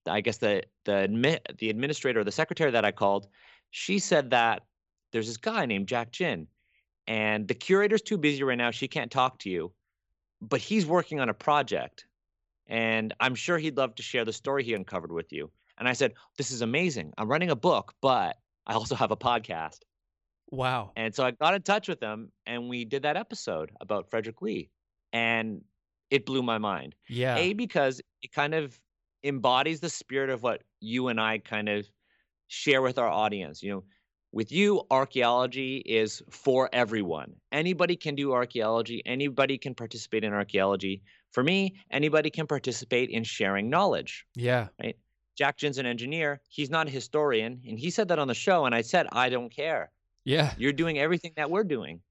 [0.07, 3.27] I guess the the the administrator or the secretary that I called,
[3.71, 4.63] she said that
[5.13, 6.47] there's this guy named Jack Jin,
[7.09, 8.71] and the curator's too busy right now.
[8.71, 9.73] She can't talk to you,
[10.41, 12.07] but he's working on a project,
[12.69, 15.51] and I'm sure he'd love to share the story he uncovered with you.
[15.79, 17.13] And I said, "This is amazing.
[17.19, 19.81] I'm writing a book, but I also have a podcast."
[20.51, 20.93] Wow.
[20.97, 24.43] And so I got in touch with them, and we did that episode about Frederick
[24.43, 24.71] Lee,
[25.13, 25.63] and
[26.11, 26.95] it blew my mind.
[27.09, 27.37] Yeah.
[27.37, 28.79] A because it kind of
[29.25, 31.89] embodies the spirit of what you and I kind of
[32.49, 33.63] share with our audience.
[33.63, 33.85] You know,
[34.33, 37.35] with you, archaeology is for everyone.
[37.53, 39.03] Anybody can do archaeology.
[39.07, 41.03] Anybody can participate in archaeology.
[41.33, 44.27] For me, anybody can participate in sharing knowledge.
[44.35, 44.69] Yeah.
[44.83, 44.97] Right?
[45.37, 46.41] Jack Jin's an engineer.
[46.49, 48.65] He's not a historian, and he said that on the show.
[48.65, 49.91] And I said, I don't care.
[50.27, 50.53] Yeah.
[50.59, 52.03] You're doing everything that we're doing.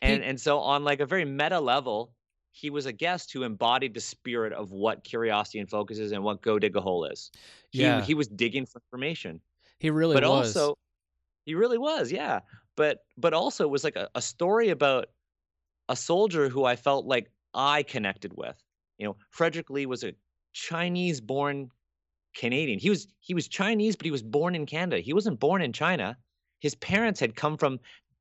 [0.00, 2.12] He- And and so on like a very meta level,
[2.52, 6.22] he was a guest who embodied the spirit of what curiosity and focus is and
[6.22, 7.30] what go dig a hole is.
[7.70, 8.02] He Yeah.
[8.02, 9.40] he was digging for information.
[9.80, 10.56] He really but was.
[10.56, 10.74] also
[11.46, 12.40] he really was, yeah.
[12.76, 15.08] But but also it was like a, a story about
[15.88, 18.62] a soldier who I felt like I connected with.
[18.98, 20.12] You know, Frederick Lee was a
[20.52, 21.70] Chinese born
[22.34, 22.78] Canadian.
[22.78, 25.00] He was he was Chinese, but he was born in Canada.
[25.00, 26.16] He wasn't born in China.
[26.60, 27.80] His parents had come from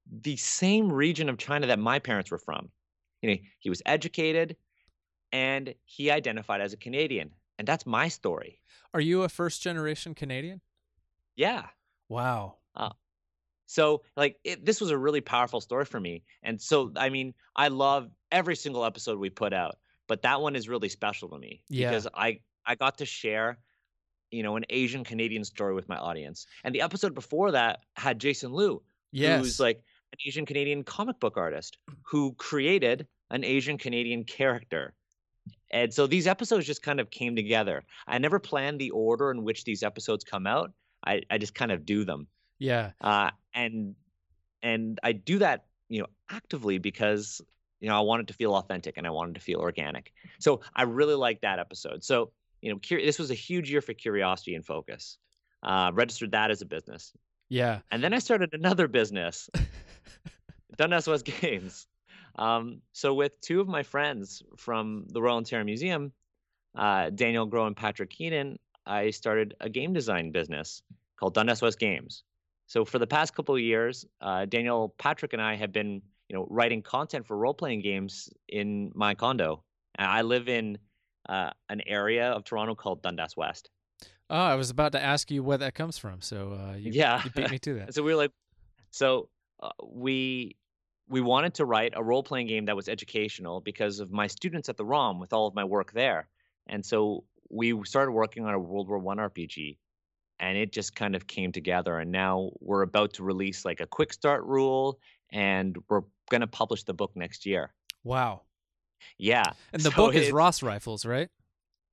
[0.10, 2.69] the same region of China that my parents were from.
[3.21, 4.56] You know, he was educated
[5.32, 7.32] and he identified as a Canadian.
[7.58, 8.62] And that's my story.
[8.93, 10.62] Are you a first generation Canadian?
[11.36, 11.65] Yeah.
[12.10, 12.58] Wow.
[12.76, 12.91] Uh,
[13.65, 16.23] so like it, this was a really powerful story for me.
[16.43, 19.76] And so I mean, I love every single episode we put out,
[20.08, 21.89] but that one is really special to me Yeah.
[21.89, 23.58] because I I got to share
[24.32, 26.48] you know an Asian Canadian story with my audience.
[26.63, 29.40] And the episode before that had Jason Liu, Yes.
[29.40, 29.78] who's like
[30.13, 34.94] an Asian Canadian comic book artist who created an Asian Canadian character.
[35.72, 37.84] And so these episodes just kind of came together.
[38.08, 40.72] I never planned the order in which these episodes come out.
[41.06, 42.28] I, I just kind of do them
[42.60, 42.92] yeah.
[43.02, 43.96] uh, and
[44.63, 47.40] and I do that you know actively because
[47.80, 50.12] you know I wanted to feel authentic and I wanted to feel organic.
[50.40, 52.04] So I really like that episode.
[52.04, 55.17] So you know cur- this was a huge year for curiosity and focus.
[55.63, 57.12] Uh, registered that as a business,
[57.50, 57.80] Yeah.
[57.91, 59.50] and then I started another business,
[60.78, 61.88] Dundas West Games.
[62.36, 66.12] Um, so with two of my friends from the Royal Ontario Museum,
[66.78, 70.84] uh, Daniel Groh and Patrick Keenan, I started a game design business
[71.20, 72.24] called Dundas West Games.
[72.67, 76.36] So for the past couple of years, uh, Daniel, Patrick, and I have been, you
[76.36, 79.63] know, writing content for role-playing games in my condo.
[79.96, 80.78] And I live in
[81.28, 83.70] uh, an area of Toronto called Dundas West.
[84.30, 86.22] Oh, I was about to ask you where that comes from.
[86.22, 87.94] So uh, you, yeah, you beat me to that.
[87.94, 88.32] So we were like,
[88.92, 89.30] so
[89.62, 90.56] uh, we
[91.10, 94.68] we wanted to write a role playing game that was educational because of my students
[94.68, 96.28] at the ROM with all of my work there,
[96.68, 99.78] and so we started working on a World War One RPG,
[100.40, 101.98] and it just kind of came together.
[101.98, 105.00] And now we're about to release like a quick start rule,
[105.32, 107.74] and we're going to publish the book next year.
[108.04, 108.42] Wow.
[109.18, 111.30] Yeah, And the So book is Ross Rifles, right?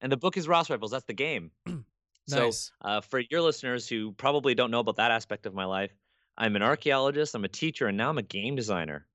[0.01, 0.91] and the book is Ross Rifles.
[0.91, 1.51] That's the game.
[2.27, 5.95] So, uh, for your listeners who probably don't know about that aspect of my life,
[6.39, 9.07] I'm an archaeologist, I'm a teacher, and now I'm a game designer.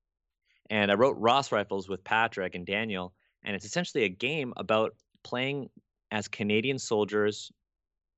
[0.70, 4.94] And I wrote Ross Rifles with Patrick and Daniel, and it's essentially a game about
[5.24, 5.70] playing
[6.12, 7.50] as Canadian soldiers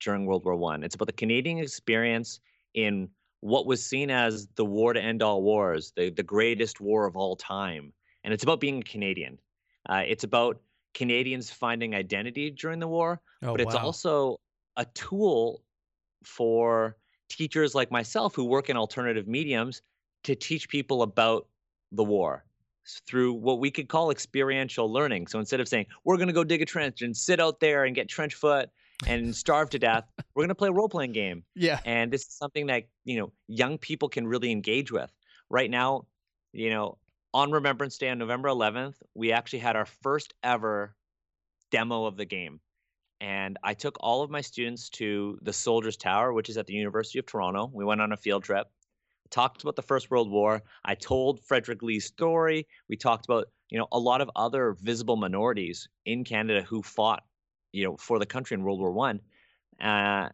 [0.01, 0.85] during World War One.
[0.85, 2.41] It's about the Canadian experience
[2.75, 3.09] in
[3.41, 7.17] what was seen as the war to end all wars, the the greatest war of
[7.17, 9.39] all time, and it's about being a Canadian.
[9.89, 10.61] Uh, it's about
[10.95, 13.85] Canadians finding identity during the war, Oh, but it's wow.
[13.85, 14.41] also
[14.77, 15.63] a tool
[16.25, 16.97] for
[17.29, 19.83] teachers like myself who work in alternative mediums
[20.25, 21.49] to teach people about
[21.93, 22.45] the war
[23.07, 25.27] through what we could call experiential learning.
[25.27, 27.85] So instead of saying, we're going to go dig a trench and sit out there
[27.85, 28.71] and get trench foot
[29.07, 31.43] and starve to death, we're going to play a role playing game.
[31.55, 31.81] yeah.
[31.85, 35.11] And this is something that, you know, young people can really engage with.
[35.51, 36.07] Right now,
[36.53, 36.99] you know,
[37.35, 40.95] on Remembrance Day on November 11th, we actually had our first ever
[41.71, 42.61] demo of the game.
[43.21, 46.75] And I took all of my students to the Soldiers Tower, which is at the
[46.75, 47.71] University of Toronto.
[47.73, 48.67] We went on a field trip,
[49.31, 50.63] talked about the First World War.
[50.85, 52.67] I told Frederick Lee's story.
[52.89, 57.23] We talked about, you know, a lot of other visible minorities in Canada who fought,
[57.73, 59.21] you know, for the country in World War One.
[59.81, 60.29] Uh,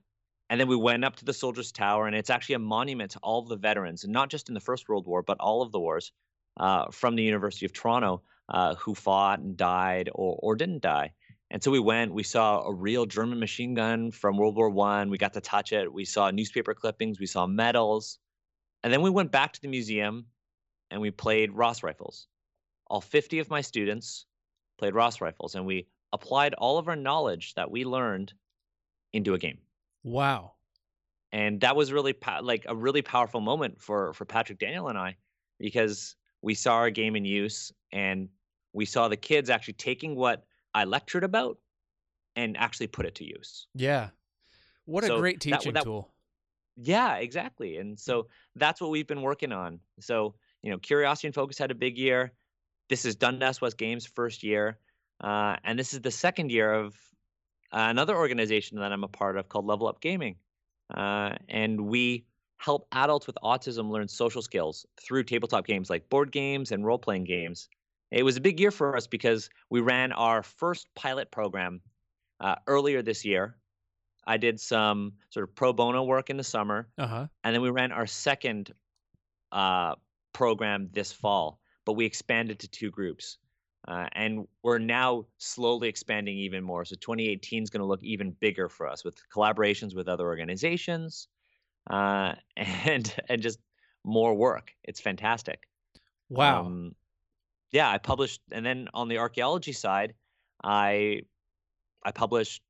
[0.51, 3.19] and then we went up to the Soldiers Tower, and it's actually a monument to
[3.23, 5.73] all of the veterans, and not just in the First World War, but all of
[5.73, 6.11] the wars
[6.91, 11.13] from the University of Toronto uh, who fought and died or, or didn't die.
[11.51, 12.13] And so we went.
[12.13, 15.09] We saw a real German machine gun from World War One.
[15.09, 15.91] We got to touch it.
[15.93, 17.19] We saw newspaper clippings.
[17.19, 18.19] We saw medals,
[18.83, 20.27] and then we went back to the museum,
[20.91, 22.27] and we played Ross rifles.
[22.89, 24.27] All 50 of my students
[24.79, 28.33] played Ross rifles, and we applied all of our knowledge that we learned
[29.13, 29.59] into a game
[30.05, 30.53] Wow.
[31.33, 35.17] and that was really like a really powerful moment for for Patrick Daniel and I
[35.59, 36.17] because
[36.49, 38.27] we saw our game in use and
[38.73, 41.59] we saw the kids actually taking what I lectured about
[42.37, 43.67] and actually put it to use.
[43.75, 44.09] Yeah.
[44.87, 46.11] What a great that- teaching that- tool.
[46.81, 47.77] Yeah, exactly.
[47.77, 49.81] And so that's what we've been working on.
[50.01, 52.33] So, you know, Curiosity and Focus had a big year.
[52.89, 54.79] This is Dundas West Games' first year.
[55.21, 56.97] Uh, and this is the second year of
[57.73, 60.37] another organization that I'm a part of called Level Up Gaming.
[60.89, 62.25] Uh, and we
[62.59, 66.99] help adults with autism learn social skills through tabletop games like board games and role
[66.99, 67.69] playing games.
[68.11, 71.81] It was a big year for us because we ran our first pilot program
[72.41, 73.59] uh, earlier this year.
[74.27, 77.27] I did some sort of pro bono work in the summer, Uh huh.
[77.45, 78.73] and then we ran our second
[79.53, 79.95] uh,
[80.33, 83.39] program this fall, but we expanded to two groups.
[83.87, 86.85] Uh, and we're now slowly expanding even more.
[86.85, 91.29] So 2018 is going to look even bigger for us with collaborations with other organizations
[91.91, 93.59] uh, and and just
[94.05, 94.73] more work.
[94.85, 95.69] It's fantastic.
[96.29, 96.65] Wow.
[96.67, 96.95] Um,
[97.73, 100.15] yeah, I published, and then on the archaeology side,
[100.65, 101.23] I
[102.05, 102.63] I published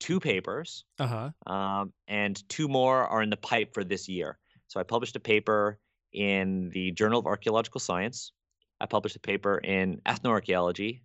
[0.00, 1.06] two papers, Uh
[1.46, 1.52] huh.
[1.52, 4.38] um, and two more are in the pipe for this year.
[4.68, 5.78] So I published a paper
[6.12, 8.32] in the Journal of Archaeological Science.
[8.80, 11.00] I published a paper in Ethnoarchaeology,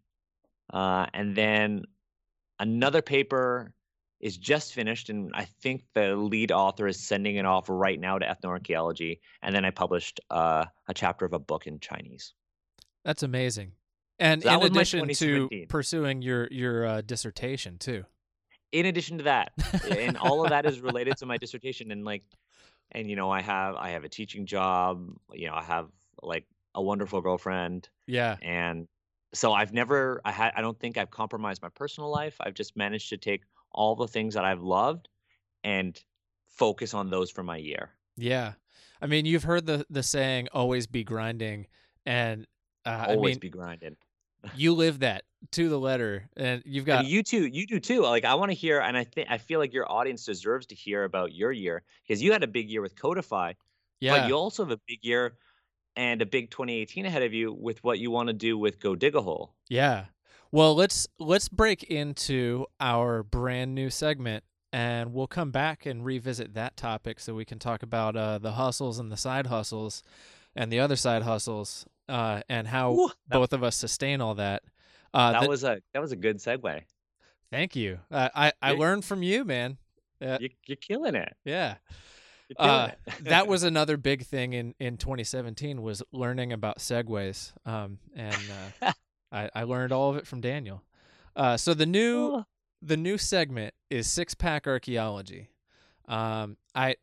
[0.74, 1.84] uh, and then
[2.60, 3.74] another paper
[4.22, 8.18] is just finished, and I think the lead author is sending it off right now
[8.20, 9.20] to Ethnoarchaeology.
[9.42, 12.34] And then I published uh, a chapter of a book in Chinese.
[13.04, 13.72] That's amazing.
[14.20, 18.04] And So in addition to pursuing your your uh, dissertation too.
[18.72, 19.52] in addition to that
[19.90, 22.24] and all of that is related to my dissertation and like
[22.92, 25.88] and you know i have i have a teaching job you know i have
[26.24, 28.38] like a wonderful girlfriend Yeah.
[28.42, 28.88] and
[29.34, 32.78] so i've never i had i don't think i've compromised my personal life i've just
[32.78, 33.42] managed to take
[33.74, 35.08] all the things that i've loved
[35.64, 36.00] and
[36.48, 38.54] focus on those for my year Yeah.
[39.04, 41.66] I mean, you've heard the the saying "always be grinding,"
[42.06, 42.46] and
[42.86, 43.96] uh, I always mean, be grinding
[44.56, 48.02] you live that to the letter, and you've got and you too you do too
[48.02, 50.76] like i want to hear and i think i feel like your audience deserves to
[50.76, 53.56] hear about your year because you had a big year with Codifi
[54.02, 55.38] yeah, But you also have a big year
[55.96, 58.96] and a big 2018 ahead of you with what you want to do with Go
[58.96, 59.56] Dig a Hole.
[59.70, 60.06] yeah.
[60.52, 66.54] Well, let's let's break into our brand new segment, and we'll come back and revisit
[66.56, 70.04] that topic so we can talk about uh, the hustles and the side hustles,
[70.56, 74.36] and the other side hustles, uh, and how Ooh, that, both of us sustain all
[74.36, 74.64] that.
[75.14, 76.82] Uh, that the- was a that was a good segue.
[77.50, 78.00] thank you.
[78.12, 79.78] Uh, I I learned from you, man.
[80.22, 81.34] Uh, You, you're killing it.
[81.46, 81.76] yeah.
[82.60, 82.90] Uh,
[83.22, 88.36] that was another big thing in, in 2017 was learning about segues um, and
[88.82, 88.92] uh,
[89.32, 90.84] I, I learned all of it from daniel.
[91.36, 92.46] Uh, so the new Oh,
[92.82, 95.50] the new segment is six pack archaeology.
[96.08, 96.96] Um, i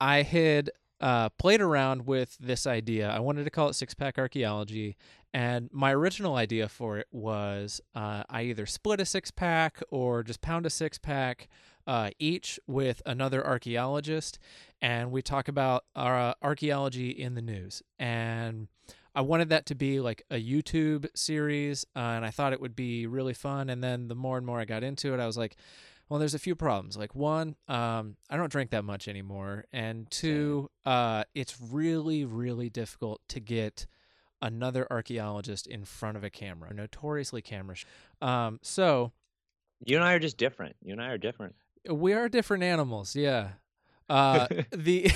[0.00, 0.70] i had
[1.00, 3.08] uh, played around with this idea.
[3.08, 4.96] I wanted to call it six pack archaeology
[5.32, 10.24] and my original idea for it was uh, i either split a six pack or
[10.24, 11.48] just pound a six pack
[11.86, 14.38] uh, each with another archaeologist
[14.82, 17.82] and we talk about our uh, archaeology in the news.
[17.98, 18.68] And
[19.14, 22.76] I wanted that to be like a YouTube series, uh, and I thought it would
[22.76, 23.70] be really fun.
[23.70, 25.56] And then the more and more I got into it, I was like,
[26.08, 26.96] well, there's a few problems.
[26.96, 32.68] Like one, um, I don't drink that much anymore, and two, uh, it's really, really
[32.68, 33.86] difficult to get
[34.42, 36.72] another archaeologist in front of a camera.
[36.74, 37.76] Notoriously camera.
[37.76, 37.84] Sh-
[38.20, 39.12] um, so
[39.84, 40.76] you and I are just different.
[40.82, 41.54] You and I are different.
[41.88, 43.50] we are different animals, yeah.
[44.10, 45.10] Uh, the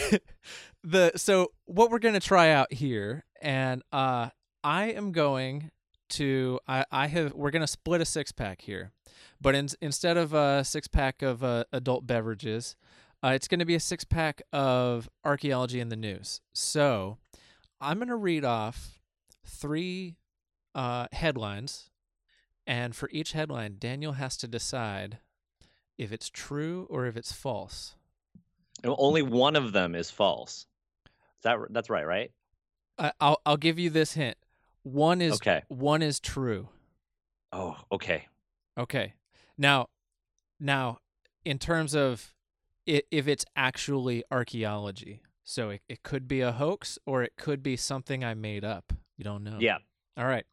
[0.84, 4.30] the so what we're gonna try out here, and uh,
[4.62, 5.72] I am going
[6.10, 8.92] to I I have we're gonna split a six pack here,
[9.40, 12.76] but in, instead of a six pack of uh, adult beverages,
[13.22, 16.40] uh, it's gonna be a six pack of archaeology in the news.
[16.52, 17.18] So
[17.80, 19.00] I'm gonna read off
[19.44, 20.18] three
[20.72, 21.90] uh, headlines,
[22.64, 25.18] and for each headline, Daniel has to decide
[25.98, 27.96] if it's true or if it's false.
[28.84, 30.66] And Only one of them is false.
[31.06, 32.30] Is that that's right, right?
[32.98, 34.36] I, I'll I'll give you this hint.
[34.84, 35.62] One is Okay.
[35.68, 36.68] one is true.
[37.52, 38.26] Oh, okay.
[38.78, 39.14] Okay.
[39.56, 39.88] Now,
[40.60, 40.98] now,
[41.44, 42.34] in terms of
[42.88, 47.62] i if it's actually archaeology, so it, it could be a hoax or it could
[47.62, 48.92] be something I made up.
[49.16, 49.58] You don't know.
[49.60, 49.78] Yeah.
[50.16, 50.44] All right.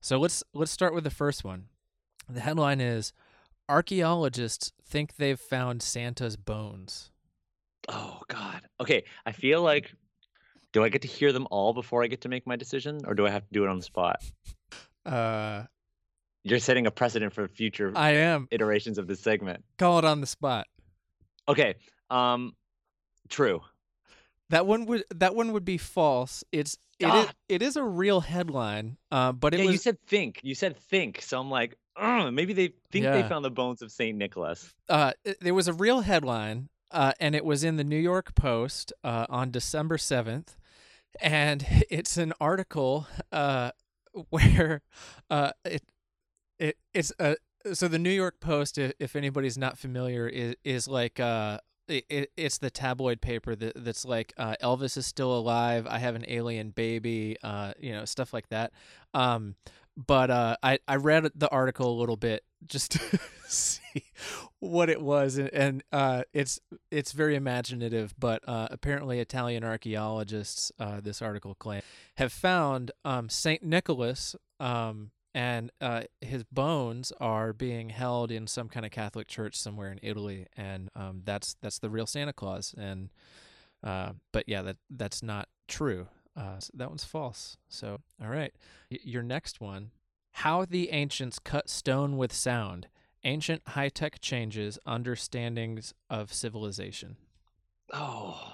[0.00, 1.66] So let's let's start with the first one.
[2.28, 3.12] The headline is
[3.68, 7.10] archaeologists think they've found Santa's bones.
[7.88, 8.62] Oh God.
[8.80, 9.04] Okay.
[9.24, 9.92] I feel like.
[10.72, 13.14] Do I get to hear them all before I get to make my decision, or
[13.14, 14.22] do I have to do it on the spot?
[15.06, 15.62] Uh,
[16.42, 18.46] You're setting a precedent for future I am.
[18.50, 19.64] iterations of this segment.
[19.78, 20.66] Call it on the spot.
[21.48, 21.76] Okay.
[22.10, 22.54] Um.
[23.30, 23.62] True.
[24.50, 26.44] That one would that one would be false.
[26.52, 27.32] It's it is, Ah.
[27.48, 30.40] it is a real headline, uh, but it yeah, you said think.
[30.42, 31.20] You said think.
[31.22, 34.72] So I'm like, "Ugh, maybe they think they found the bones of Saint Nicholas.
[34.88, 38.92] uh, there was a real headline, uh, and it was in the New York Post
[39.02, 40.56] uh, on December seventh,
[41.20, 43.70] and it's an article uh,
[44.30, 44.82] where
[45.30, 45.82] uh, it
[46.58, 47.34] it it's uh,
[47.72, 51.58] so the New York Post, if, anybody's not familiar, is is like uh.
[51.88, 55.86] It, it's the tabloid paper that, that's like uh, Elvis is still alive.
[55.88, 58.72] I have an alien baby, uh, you know, stuff like that.
[59.14, 59.54] Um,
[59.96, 64.04] but uh, I I read the article a little bit just to see
[64.58, 68.14] what it was, and, and uh, it's it's very imaginative.
[68.18, 71.84] But uh, apparently, Italian archaeologists, uh, this article claims,
[72.16, 74.36] have found um, Saint Nicholas.
[74.60, 79.92] Um, and uh, his bones are being held in some kind of Catholic church somewhere
[79.92, 82.74] in Italy, and um, that's that's the real Santa Claus.
[82.78, 83.10] And
[83.84, 86.06] uh, but yeah, that that's not true.
[86.36, 87.56] Uh, so that one's false.
[87.68, 88.52] So all right,
[88.90, 89.90] y- your next one:
[90.32, 92.88] How the ancients cut stone with sound.
[93.24, 97.16] Ancient high tech changes understandings of civilization.
[97.92, 98.52] Oh.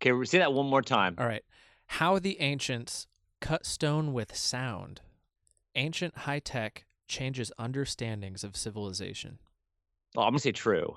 [0.00, 1.16] Okay, re- say that one more time.
[1.18, 1.42] All right,
[1.86, 3.06] how the ancients
[3.40, 5.00] cut stone with sound.
[5.74, 9.38] Ancient high tech changes understandings of civilization.
[10.16, 10.96] Oh, I'm gonna say true.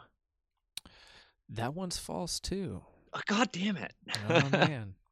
[1.50, 2.82] That one's false too.
[3.14, 3.94] Oh, God damn it.
[4.30, 4.96] Oh man.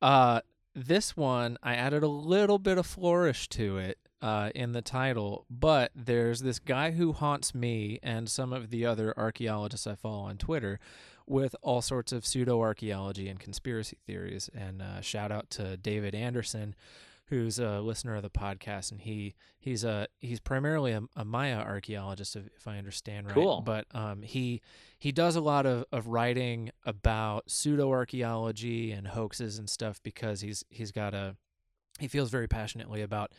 [0.00, 0.40] Uh
[0.74, 5.46] this one I added a little bit of flourish to it uh in the title,
[5.48, 10.22] but there's this guy who haunts me and some of the other archaeologists I follow
[10.24, 10.80] on Twitter
[11.26, 14.50] with all sorts of pseudo archaeology and conspiracy theories.
[14.54, 16.74] And uh, shout out to David Anderson,
[17.28, 21.58] who's a listener of the podcast, and he he's a he's primarily a, a Maya
[21.58, 23.34] archaeologist, if, if I understand right.
[23.34, 23.62] Cool.
[23.62, 24.60] But um, he
[24.98, 30.40] he does a lot of, of writing about pseudo archaeology and hoaxes and stuff because
[30.40, 31.36] he's he's got a
[31.98, 33.32] he feels very passionately about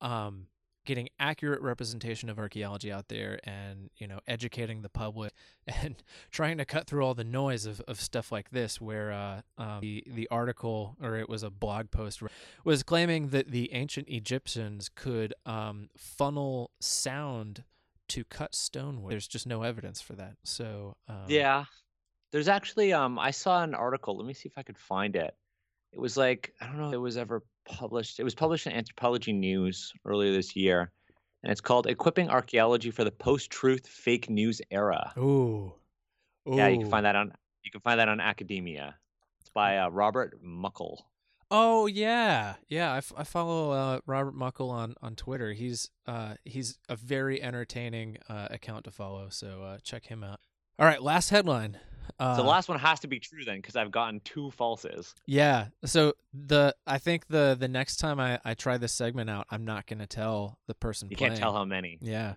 [0.00, 0.46] um,
[0.86, 5.32] getting accurate representation of archaeology out there and you know educating the public
[5.66, 9.40] and trying to cut through all the noise of, of stuff like this where uh,
[9.58, 12.22] um, the, the article or it was a blog post
[12.64, 17.64] was claiming that the ancient egyptians could um, funnel sound
[18.08, 21.64] to cut stone wood there's just no evidence for that so um, Yeah.
[22.32, 24.16] There's actually um I saw an article.
[24.16, 25.34] Let me see if I could find it.
[25.96, 28.20] It was like I don't know if it was ever published.
[28.20, 30.92] It was published in Anthropology News earlier this year.
[31.42, 35.12] And it's called Equipping Archaeology for the Post-Truth Fake News Era.
[35.16, 35.72] ooh,
[36.44, 37.32] Yeah, you can find that on
[37.64, 38.96] you can find that on Academia.
[39.40, 41.06] It's by uh, Robert Muckle.
[41.50, 42.92] Oh yeah, yeah.
[42.92, 45.52] I, f- I follow uh, Robert Muckle on, on Twitter.
[45.52, 49.28] He's uh he's a very entertaining uh, account to follow.
[49.30, 50.40] So uh, check him out.
[50.78, 51.78] All right, last headline.
[52.18, 55.14] Uh, So the last one has to be true then, because I've gotten two falses.
[55.26, 55.68] yeah.
[55.84, 59.64] So the I think the the next time I I try this segment out, I'm
[59.64, 61.08] not gonna tell the person.
[61.10, 61.32] You playing.
[61.32, 61.98] can't tell how many.
[62.00, 62.34] Yeah.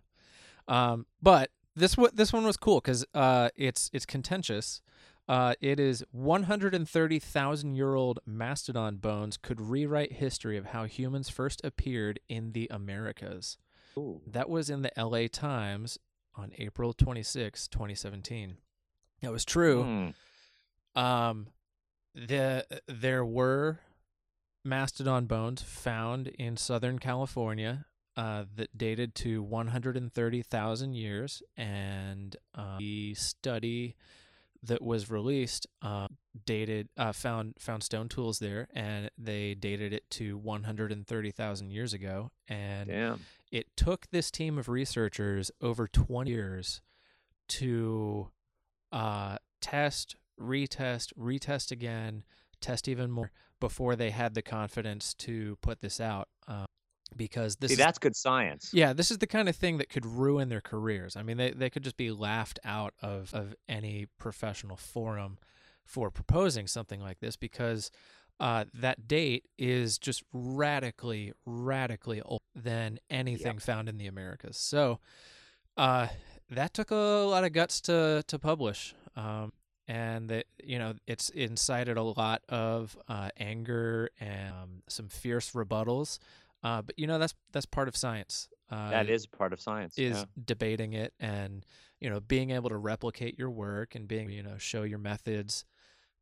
[0.67, 4.81] Um, but this wa- this one was cool because uh, it's it's contentious.
[5.27, 11.61] Uh, it is 130,000 year old mastodon bones could rewrite history of how humans first
[11.63, 13.57] appeared in the Americas.
[13.97, 14.21] Ooh.
[14.25, 15.97] That was in the LA Times
[16.35, 18.57] on April 26, 2017.
[19.21, 20.13] That was true.
[20.95, 20.99] Hmm.
[20.99, 21.47] Um,
[22.15, 23.79] the there were
[24.65, 27.85] mastodon bones found in Southern California
[28.17, 33.95] uh, that dated to 130,000 years, and uh, the study
[34.61, 36.07] that was released uh,
[36.45, 42.31] dated uh, found found stone tools there, and they dated it to 130,000 years ago,
[42.47, 43.21] and Damn.
[43.51, 46.81] it took this team of researchers over 20 years
[47.47, 48.29] to
[48.91, 52.23] uh, test, retest, retest again,
[52.61, 56.27] test even more before they had the confidence to put this out.
[56.47, 56.65] Um,
[57.15, 58.71] because this See, is, that's good science.
[58.71, 61.15] yeah, this is the kind of thing that could ruin their careers.
[61.15, 65.39] I mean, they, they could just be laughed out of, of any professional forum
[65.83, 67.89] for proposing something like this because
[68.39, 74.57] uh, that date is just radically, radically older than anything found in the Americas.
[74.57, 74.99] So
[75.77, 76.07] uh,
[76.51, 78.95] that took a lot of guts to, to publish.
[79.15, 79.53] Um,
[79.87, 85.51] and that you know it's incited a lot of uh, anger and um, some fierce
[85.53, 86.19] rebuttals
[86.63, 88.49] uh, but you know that's that's part of science.
[88.69, 89.97] Uh, that is part of science.
[89.97, 90.25] is yeah.
[90.45, 91.65] debating it and
[91.99, 95.65] you know being able to replicate your work and being you know show your methods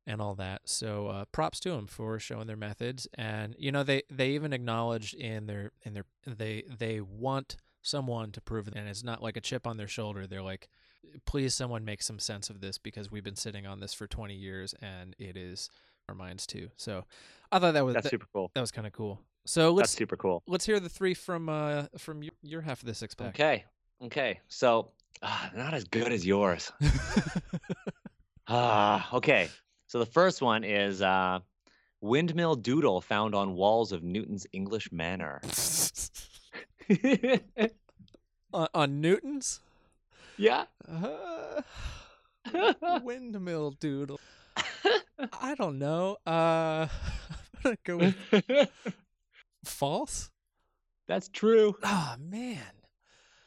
[0.06, 0.62] and all that.
[0.66, 4.54] So uh, props to them for showing their methods and you know they they even
[4.54, 7.58] acknowledged in their in their they they want
[7.88, 10.28] someone to prove it and it's not like a chip on their shoulder.
[10.28, 10.68] They're like
[11.26, 14.36] please someone make some sense of this because we've been sitting on this for 20
[14.36, 15.70] years and it is
[16.10, 16.70] our minds too.
[16.76, 17.06] So
[17.52, 18.52] I thought that was That's that, super cool.
[18.54, 19.22] that was kind of cool.
[19.46, 20.44] So That's let's super cool.
[20.48, 23.30] let's hear the three from uh from your, your half of the six pack.
[23.30, 23.64] Okay.
[24.04, 24.40] Okay.
[24.48, 24.92] So,
[25.24, 26.72] ah, not as good as yours.
[28.48, 29.50] Ah, okay.
[29.88, 31.40] So the first one is uh,
[32.02, 35.42] windmill doodle found on walls of Newton's English Manor.
[38.54, 39.60] on, on Newton's
[40.38, 40.66] yeah.
[40.88, 41.62] uh,
[43.04, 44.20] windmill doodle.
[45.42, 46.18] I don't know.
[46.26, 48.70] Uh, I'm gonna go with
[49.66, 50.30] false.
[51.08, 51.76] That's true.
[51.84, 52.60] Oh man.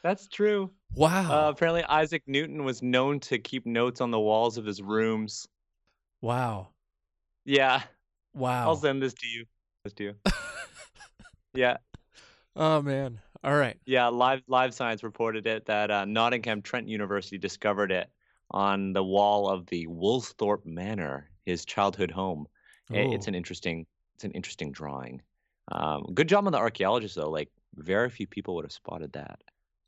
[0.03, 0.71] That's true.
[0.95, 1.47] Wow.
[1.47, 5.47] Uh, apparently, Isaac Newton was known to keep notes on the walls of his rooms.
[6.21, 6.69] wow.
[7.45, 7.81] Yeah,
[8.33, 8.69] Wow.
[8.69, 9.45] I'll send this to you.
[9.83, 10.13] This to you.
[11.53, 11.77] yeah,
[12.55, 13.19] oh man.
[13.43, 13.77] All right.
[13.85, 14.07] yeah.
[14.07, 18.09] Live Live Science reported it that uh, Nottingham Trent University discovered it
[18.51, 22.45] on the wall of the Woolsthorpe Manor, his childhood home.
[22.91, 23.85] I- It's an interesting.
[24.15, 25.21] It's an interesting drawing.
[25.71, 27.29] Um, good job on the archaeologists though.
[27.31, 29.39] Like very few people would have spotted that.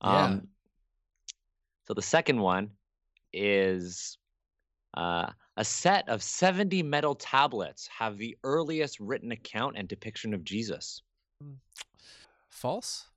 [0.04, 0.24] Yeah.
[0.26, 0.48] Um,
[1.86, 2.72] so the second one
[3.34, 4.18] is
[4.96, 10.44] uh, a set of 70 metal tablets have the earliest written account and depiction of
[10.44, 11.02] Jesus.
[12.50, 13.10] false.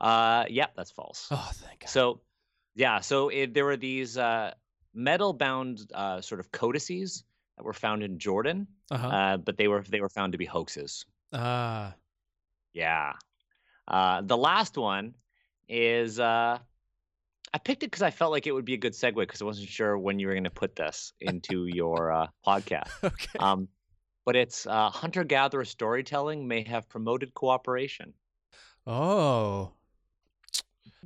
[0.00, 1.26] Uh, yep, that's false.
[1.30, 1.90] Oh, thank God.
[1.90, 2.20] So,
[2.74, 4.52] yeah, so it, there were these uh,
[4.94, 7.24] metal-bound uh, sort of codices
[7.56, 9.08] that were found in Jordan, Uh-huh.
[9.08, 11.04] uh, but they were they were found to be hoaxes.
[11.32, 11.94] Ah.
[12.72, 13.14] Yeah.
[13.88, 15.14] Uh, the last one
[15.68, 16.58] is uh,
[17.52, 19.46] I picked it because I felt like it would be a good segue because I
[19.46, 22.90] wasn't sure when you were going to put this into your uh, podcast.
[23.02, 23.38] okay.
[23.40, 23.68] Um,
[24.24, 28.12] but it's uh, hunter-gatherer storytelling may have promoted cooperation.
[28.86, 29.72] oh.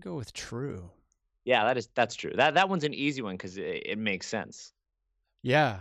[0.00, 0.90] Go with true.
[1.44, 2.32] Yeah, that is that's true.
[2.34, 4.72] That that one's an easy one because it, it makes sense.
[5.42, 5.80] Yeah.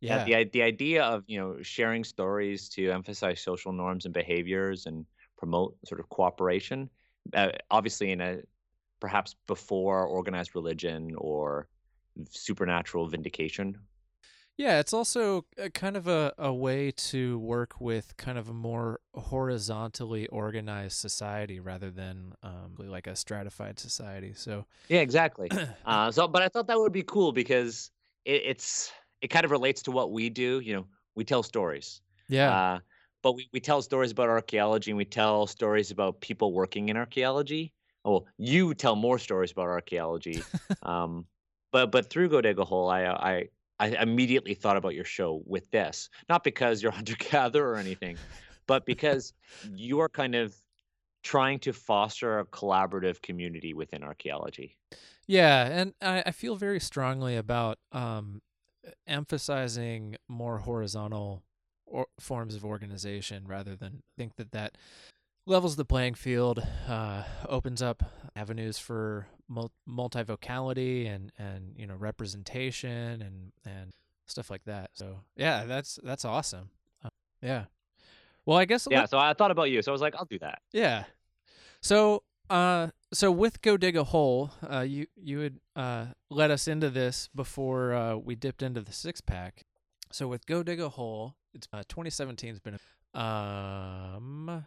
[0.00, 0.26] Yeah.
[0.26, 0.44] Yeah.
[0.44, 5.06] The the idea of you know sharing stories to emphasize social norms and behaviors and
[5.38, 6.90] promote sort of cooperation,
[7.34, 8.38] uh, obviously in a
[9.00, 11.68] perhaps before organized religion or
[12.28, 13.78] supernatural vindication.
[14.60, 18.52] Yeah, it's also a kind of a, a way to work with kind of a
[18.52, 24.34] more horizontally organized society rather than um, like a stratified society.
[24.36, 25.48] So, Yeah, exactly.
[25.86, 27.90] uh, so, but I thought that would be cool because
[28.26, 28.92] it, it's
[29.22, 30.60] it kind of relates to what we do.
[30.60, 32.02] You know, we tell stories.
[32.28, 32.50] yeah.
[32.50, 32.78] Uh,
[33.22, 36.98] but we, we tell stories about archaeology and we tell stories about people working in
[36.98, 37.72] archaeology.
[38.04, 40.42] Oh, you tell more stories about archaeology.
[40.82, 41.24] um,
[41.72, 43.48] but but through Go Dig a Hole, I, I
[43.80, 48.18] I immediately thought about your show with this, not because you're hunter gatherer or anything,
[48.66, 49.32] but because
[49.74, 50.54] you are kind of
[51.22, 54.76] trying to foster a collaborative community within archaeology.
[55.26, 58.42] Yeah, and I, I feel very strongly about um,
[59.06, 61.42] emphasizing more horizontal
[61.86, 64.76] or forms of organization rather than think that that
[65.46, 68.02] levels the playing field, uh, opens up
[68.36, 73.92] avenues for mul- multivocality and and you know representation and and
[74.26, 74.90] stuff like that.
[74.92, 76.70] So yeah, that's that's awesome.
[77.04, 77.08] Uh,
[77.42, 77.64] yeah.
[78.46, 80.24] Well, I guess Yeah, let- so I thought about you, so I was like, I'll
[80.24, 80.60] do that.
[80.72, 81.04] yeah.
[81.82, 86.68] So, uh, so with Go Dig a Hole, uh, you you had uh, led us
[86.68, 89.64] into this before uh, we dipped into the six pack.
[90.12, 92.74] So with Go Dig a Hole, it's uh, 2017 has been
[93.14, 94.64] a- um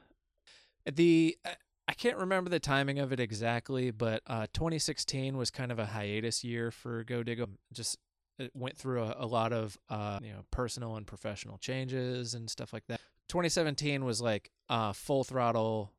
[0.91, 1.55] the I-
[1.85, 5.85] I can't remember the timing of it exactly, but uh, 2016 was kind of a
[5.85, 7.43] hiatus year for Go Dig.
[7.73, 7.97] Just
[8.39, 12.49] it went through a, a lot of uh, you know personal and professional changes and
[12.49, 13.01] stuff like that.
[13.27, 15.91] 2017 was like uh, full throttle.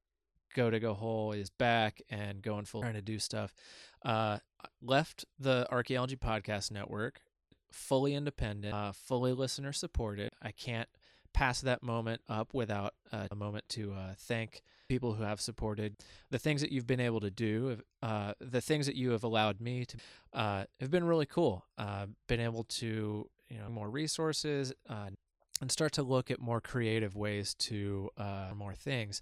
[0.54, 3.52] Go Dig a Hole is back and going full trying to do stuff.
[4.04, 4.38] Uh,
[4.80, 7.20] left the archaeology podcast network,
[7.72, 10.30] fully independent, uh, fully listener supported.
[10.40, 10.88] I can't
[11.34, 15.96] pass that moment up without uh, a moment to uh, thank people who have supported
[16.30, 17.78] the things that you've been able to do.
[18.02, 19.96] Uh, the things that you have allowed me to
[20.32, 21.64] uh, have been really cool.
[21.78, 24.72] Uh, been able to you know more resources.
[24.88, 25.10] Uh,
[25.60, 29.20] and start to look at more creative ways to uh, more things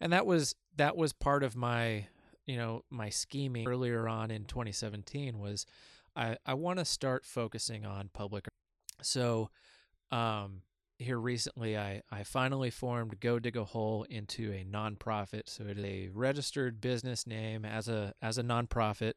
[0.00, 2.06] and that was that was part of my
[2.46, 5.66] you know my scheming earlier on in 2017 was
[6.16, 8.46] i i want to start focusing on public
[9.02, 9.50] so
[10.10, 10.62] um
[11.00, 15.78] here recently i i finally formed go dig a hole into a nonprofit so it
[15.78, 19.14] is a registered business name as a as a nonprofit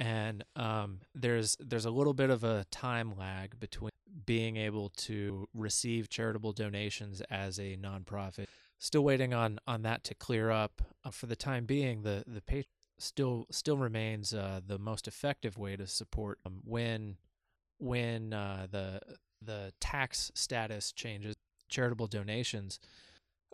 [0.00, 3.90] and um, there's there's a little bit of a time lag between
[4.24, 8.46] being able to receive charitable donations as a nonprofit.
[8.78, 10.80] Still waiting on on that to clear up.
[11.04, 12.64] Uh, for the time being, the the pay
[12.98, 17.16] still still remains uh, the most effective way to support um, when
[17.78, 19.00] when uh, the
[19.44, 21.36] the tax status changes.
[21.68, 22.80] Charitable donations.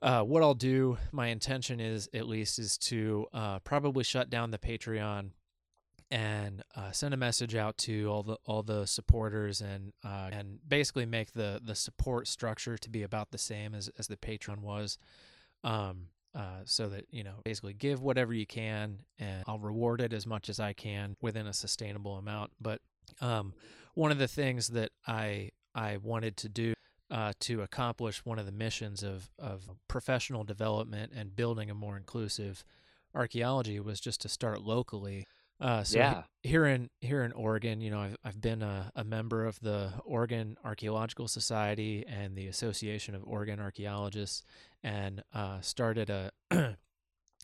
[0.03, 4.51] Uh, what I'll do, my intention is at least, is to uh, probably shut down
[4.51, 5.31] the Patreon
[6.11, 10.59] and uh, send a message out to all the all the supporters and uh, and
[10.67, 14.61] basically make the the support structure to be about the same as as the Patreon
[14.61, 14.99] was,
[15.65, 20.13] um, uh, so that you know basically give whatever you can and I'll reward it
[20.13, 22.53] as much as I can within a sustainable amount.
[22.61, 22.81] But
[23.21, 23.55] um,
[23.95, 26.75] one of the things that I I wanted to do
[27.11, 31.97] uh, to accomplish one of the missions of of professional development and building a more
[31.97, 32.65] inclusive
[33.15, 35.27] archaeology was just to start locally.
[35.61, 36.23] Uh, so Yeah.
[36.43, 39.61] he- here in here in Oregon, you know, I've I've been a, a member of
[39.61, 44.43] the Oregon Archaeological Society and the Association of Oregon Archaeologists,
[44.83, 46.31] and uh, started a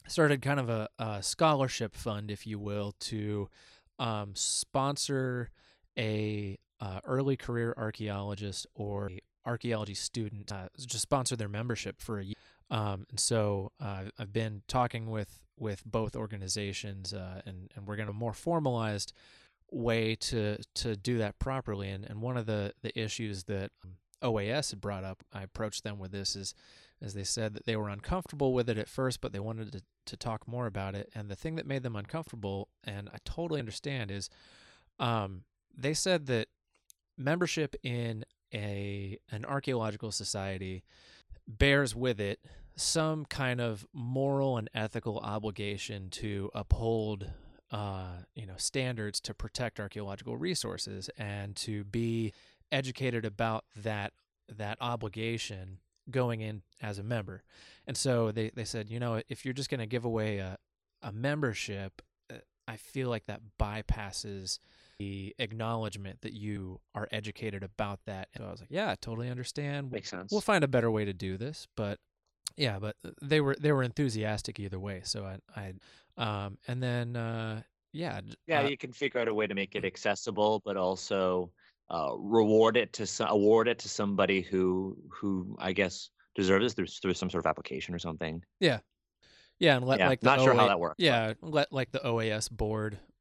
[0.08, 3.48] started kind of a, a scholarship fund, if you will, to
[3.98, 5.50] um, sponsor
[5.98, 9.12] a uh, early career archaeologist or
[9.46, 12.34] archaeology student, uh, just sponsor their membership for a year.
[12.70, 17.96] Um, and so uh, I've been talking with with both organizations, uh, and and we're
[17.96, 19.12] going to more formalized
[19.70, 21.88] way to to do that properly.
[21.88, 25.84] And and one of the the issues that um, OAS had brought up, I approached
[25.84, 26.52] them with this is
[27.00, 29.82] as they said that they were uncomfortable with it at first, but they wanted to,
[30.06, 31.10] to talk more about it.
[31.14, 34.30] And the thing that made them uncomfortable, and I totally understand, is
[35.00, 35.42] um,
[35.76, 36.46] they said that
[37.22, 40.82] membership in a an archaeological society
[41.48, 42.40] bears with it
[42.76, 47.30] some kind of moral and ethical obligation to uphold
[47.70, 52.32] uh, you know standards to protect archaeological resources and to be
[52.70, 54.12] educated about that
[54.48, 55.78] that obligation
[56.10, 57.42] going in as a member.
[57.86, 60.58] And so they, they said, you know, if you're just going to give away a,
[61.00, 64.58] a membership, uh, I feel like that bypasses
[65.02, 68.28] the acknowledgement that you are educated about that.
[68.34, 69.90] And so I was like, yeah, I totally understand.
[69.90, 70.30] Makes sense.
[70.30, 71.98] We'll find a better way to do this, but
[72.56, 75.00] yeah, but they were they were enthusiastic either way.
[75.04, 75.72] So I I
[76.16, 79.74] um and then uh yeah yeah, uh, you can figure out a way to make
[79.74, 81.50] it accessible, but also
[81.90, 86.74] uh, reward it to some, award it to somebody who who I guess deserves this
[86.74, 88.42] through, through some sort of application or something.
[88.60, 88.78] yeah
[89.58, 91.92] yeah, and let Yeah, like the not sure how that works, but- Yeah, let like
[91.92, 93.11] the OAS board uh,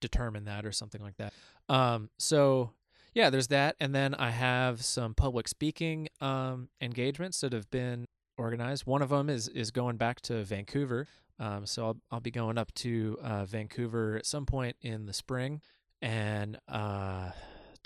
[0.00, 1.32] determine that or something like that.
[1.68, 2.70] Um so
[3.14, 8.06] yeah, there's that and then I have some public speaking um engagements that have been
[8.38, 8.86] organized.
[8.86, 11.06] One of them is is going back to Vancouver.
[11.38, 15.12] Um so I'll I'll be going up to uh Vancouver at some point in the
[15.12, 15.60] spring
[16.02, 17.30] and uh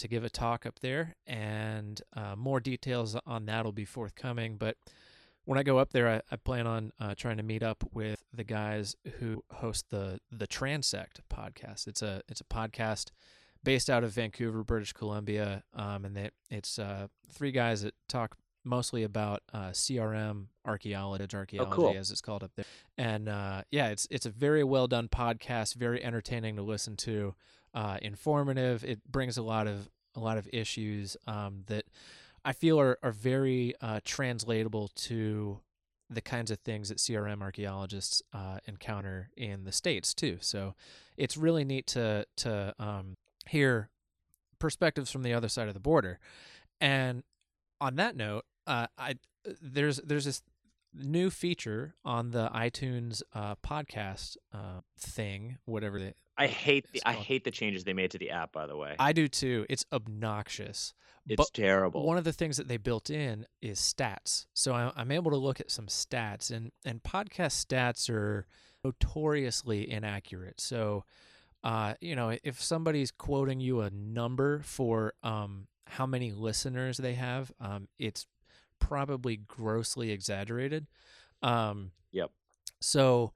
[0.00, 4.56] to give a talk up there and uh, more details on that will be forthcoming
[4.56, 4.76] but
[5.50, 8.22] when I go up there, I, I plan on uh, trying to meet up with
[8.32, 11.88] the guys who host the the Transect podcast.
[11.88, 13.06] It's a it's a podcast
[13.64, 18.36] based out of Vancouver, British Columbia, um, and that it's uh, three guys that talk
[18.62, 21.96] mostly about uh, CRM archaeology, archaeology cool.
[21.96, 22.66] as it's called up there.
[22.96, 27.34] And uh, yeah, it's it's a very well done podcast, very entertaining to listen to,
[27.74, 28.84] uh, informative.
[28.84, 31.86] It brings a lot of a lot of issues um, that
[32.44, 35.60] I feel are are very uh, translatable to
[36.08, 40.38] the kinds of things that CRM archaeologists uh, encounter in the states too.
[40.40, 40.74] So
[41.16, 43.16] it's really neat to to um,
[43.46, 43.90] hear
[44.58, 46.18] perspectives from the other side of the border.
[46.80, 47.22] And
[47.80, 49.14] on that note, uh, I
[49.62, 50.42] there's there's this
[50.92, 57.12] new feature on the iTunes uh, podcast uh, thing, whatever they, I hate the I
[57.12, 58.52] hate the changes they made to the app.
[58.52, 59.66] By the way, I do too.
[59.68, 60.94] It's obnoxious.
[61.28, 62.06] it's but terrible.
[62.06, 64.46] One of the things that they built in is stats.
[64.54, 68.46] So I, I'm able to look at some stats, and and podcast stats are
[68.82, 70.62] notoriously inaccurate.
[70.62, 71.04] So,
[71.62, 77.14] uh, you know, if somebody's quoting you a number for um how many listeners they
[77.14, 78.26] have, um, it's
[78.78, 80.86] probably grossly exaggerated.
[81.42, 82.30] Um, Yep.
[82.80, 83.32] So,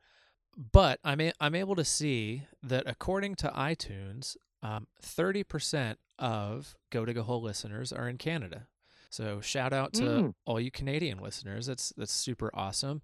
[0.72, 7.04] but I'm a, I'm able to see that according to iTunes, um, 30% of Go
[7.04, 8.66] Dig a Hole listeners are in Canada.
[9.10, 10.34] So shout out to Mm.
[10.44, 11.66] all you Canadian listeners.
[11.66, 13.02] That's that's super awesome.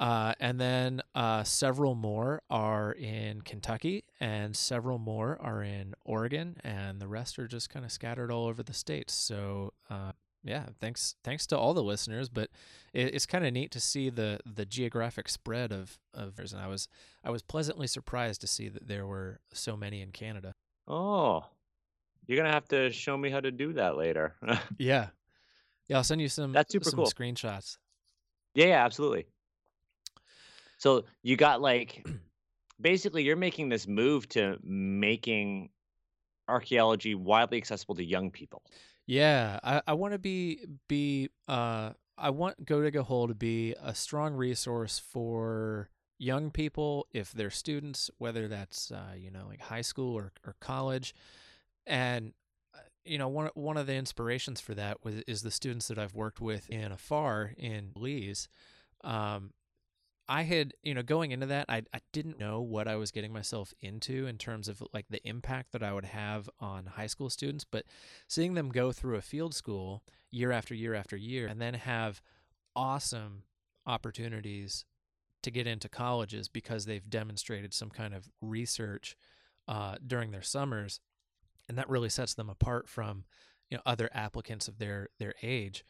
[0.00, 6.56] Uh, and then uh, several more are in Kentucky, and several more are in Oregon,
[6.64, 9.12] and the rest are just kind of scattered all over the states.
[9.14, 10.12] So uh,
[10.44, 12.28] yeah, thanks thanks to all the listeners.
[12.28, 12.50] But
[12.92, 16.38] it, it's kind of neat to see the the geographic spread of of.
[16.38, 16.88] And I was
[17.24, 20.54] I was pleasantly surprised to see that there were so many in Canada.
[20.88, 21.44] oh,
[22.26, 24.34] you're gonna have to show me how to do that later.
[24.78, 25.08] Yeah,
[25.88, 25.96] yeah.
[25.96, 27.06] I'll send you some That's super some cool.
[27.06, 27.78] screenshots.
[28.54, 29.26] Yeah, yeah, absolutely.
[30.78, 32.06] So you got like
[32.80, 35.70] basically you're making this move to making
[36.48, 38.62] archaeology widely accessible to young people.
[39.06, 43.34] Yeah, I, I want to be be uh I want Go Dig a Hole to
[43.34, 45.88] be a strong resource for
[46.18, 50.54] young people if they're students, whether that's uh, you know like high school or, or
[50.60, 51.14] college,
[51.86, 52.32] and
[52.74, 55.98] uh, you know one one of the inspirations for that was is the students that
[55.98, 58.48] I've worked with in Afar in Belize.
[59.02, 59.50] Um,
[60.32, 63.34] I had, you know, going into that, I, I didn't know what I was getting
[63.34, 67.28] myself into in terms of like the impact that I would have on high school
[67.28, 67.66] students.
[67.70, 67.84] But
[68.28, 72.22] seeing them go through a field school year after year after year and then have
[72.74, 73.42] awesome
[73.86, 74.86] opportunities
[75.42, 79.18] to get into colleges because they've demonstrated some kind of research
[79.68, 81.00] uh, during their summers,
[81.68, 83.24] and that really sets them apart from
[83.68, 85.84] you know other applicants of their their age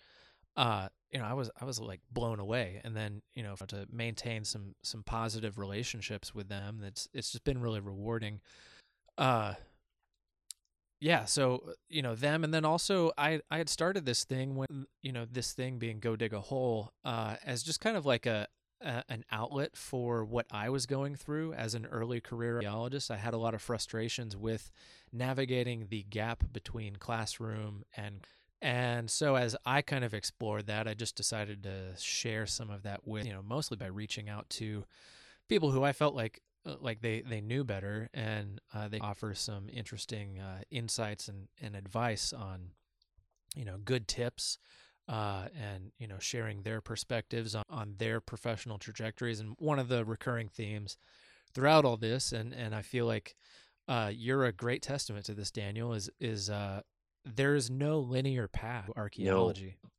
[0.57, 3.87] uh you know i was i was like blown away and then you know to
[3.91, 8.41] maintain some some positive relationships with them that's it's just been really rewarding.
[9.19, 9.55] Uh
[11.01, 14.87] yeah so you know them and then also i i had started this thing when
[15.03, 18.25] you know this thing being go dig a hole uh as just kind of like
[18.25, 18.47] a,
[18.81, 23.11] a an outlet for what i was going through as an early career archaeologist.
[23.11, 24.71] I had a lot of frustrations with
[25.13, 28.25] navigating the gap between classroom and
[28.63, 32.85] and so as I kind of explored that, I just decided to share some of
[32.85, 34.85] that with, you know, mostly by reaching out to
[35.49, 39.35] people who I felt like uh, like they they knew better and uh, they offer
[39.35, 42.69] some interesting uh, insights and, and advice on
[43.57, 44.59] you know good tips
[45.09, 49.89] uh, and you know sharing their perspectives on, on their professional trajectories and one of
[49.89, 50.97] the recurring themes
[51.53, 52.31] throughout all this.
[52.31, 53.35] And and I feel like
[53.89, 56.83] uh, you're a great testament to this Daniel is is uh,
[57.25, 59.77] there's no linear path to archaeology.
[59.83, 59.91] No,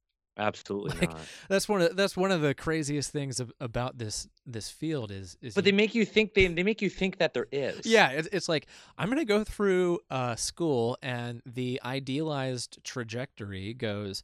[0.45, 1.21] absolutely like, not.
[1.49, 5.37] That's one of that's one of the craziest things of, about this this field is
[5.41, 7.85] is But they make you think they they make you think that there is.
[7.85, 8.67] yeah, it's, it's like
[8.97, 14.23] I'm going to go through uh, school, and the idealized trajectory goes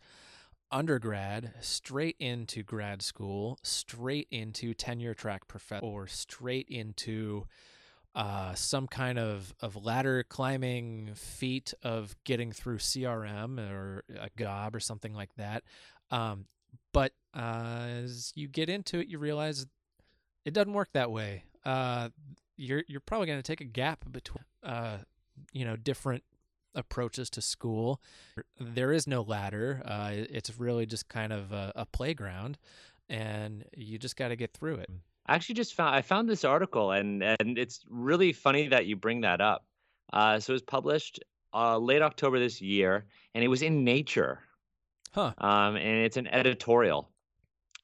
[0.72, 7.45] undergrad straight into grad school, straight into tenure track professor, or straight into
[8.16, 14.76] uh, some kind of, of ladder climbing feat of getting through CRM or a gob
[14.76, 15.64] or something like that.
[16.12, 16.45] Um,
[16.91, 19.66] but uh, as you get into it, you realize
[20.45, 21.43] it doesn't work that way.
[21.66, 22.10] Uh,
[22.57, 24.97] you're you're probably going to take a gap between uh,
[25.53, 26.24] you know different
[26.76, 28.01] approaches to school.
[28.60, 29.82] There is no ladder.
[29.86, 32.57] Uh, it's really just kind of a, a playground,
[33.07, 34.89] and you just got to get through it.
[35.30, 38.96] I actually just found I found this article and and it's really funny that you
[38.96, 39.64] bring that up.
[40.12, 41.20] Uh, so it was published
[41.54, 43.06] uh, late October this year,
[43.36, 44.40] and it was in Nature.
[45.12, 45.34] Huh.
[45.38, 47.10] Um, and it's an editorial,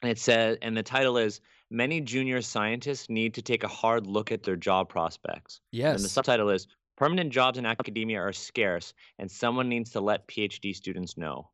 [0.02, 1.40] and it says, and the title is
[1.70, 5.96] "Many Junior Scientists Need to Take a Hard Look at Their Job Prospects." Yes.
[5.96, 10.28] And the subtitle is "Permanent Jobs in Academia Are Scarce, and Someone Needs to Let
[10.28, 11.50] PhD Students Know."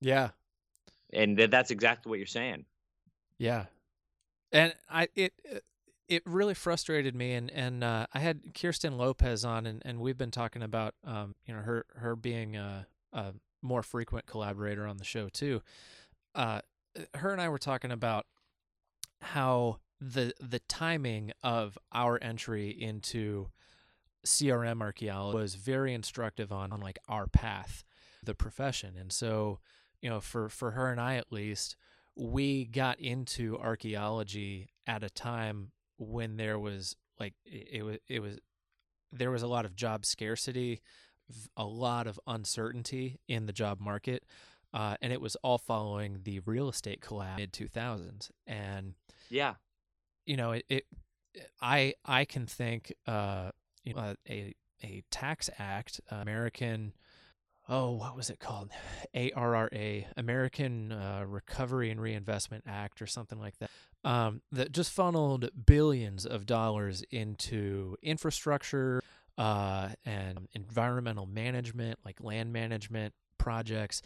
[0.00, 0.30] yeah.
[1.12, 2.64] And th- that's exactly what you're saying.
[3.38, 3.66] Yeah,
[4.56, 5.34] and I it
[6.08, 10.16] it really frustrated me, and and uh, I had Kirsten Lopez on, and, and we've
[10.16, 14.96] been talking about um you know her her being a, a more frequent collaborator on
[14.96, 15.62] the show too.
[16.34, 16.60] Uh,
[17.14, 18.26] her and I were talking about
[19.20, 23.48] how the the timing of our entry into
[24.24, 27.84] CRM archaeology was very instructive on, on like our path,
[28.22, 29.58] the profession, and so
[30.00, 31.76] you know for for her and I at least
[32.16, 38.20] we got into archaeology at a time when there was like it, it was it
[38.20, 38.38] was
[39.12, 40.80] there was a lot of job scarcity,
[41.56, 44.24] a lot of uncertainty in the job market,
[44.74, 48.30] uh, and it was all following the real estate collapse mid two thousands.
[48.46, 48.94] And
[49.30, 49.54] Yeah.
[50.24, 50.86] you know it, it
[51.60, 53.50] I I can think uh,
[53.84, 56.92] you know, a a tax act, uh, American
[57.68, 58.70] oh, what was it called?
[59.14, 63.70] ARRA, American uh, Recovery and Reinvestment Act, or something like that,
[64.04, 69.02] um, that just funneled billions of dollars into infrastructure
[69.36, 74.00] uh, and environmental management, like land management projects.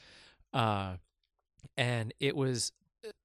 [0.53, 0.97] Uh,
[1.77, 2.73] and it was,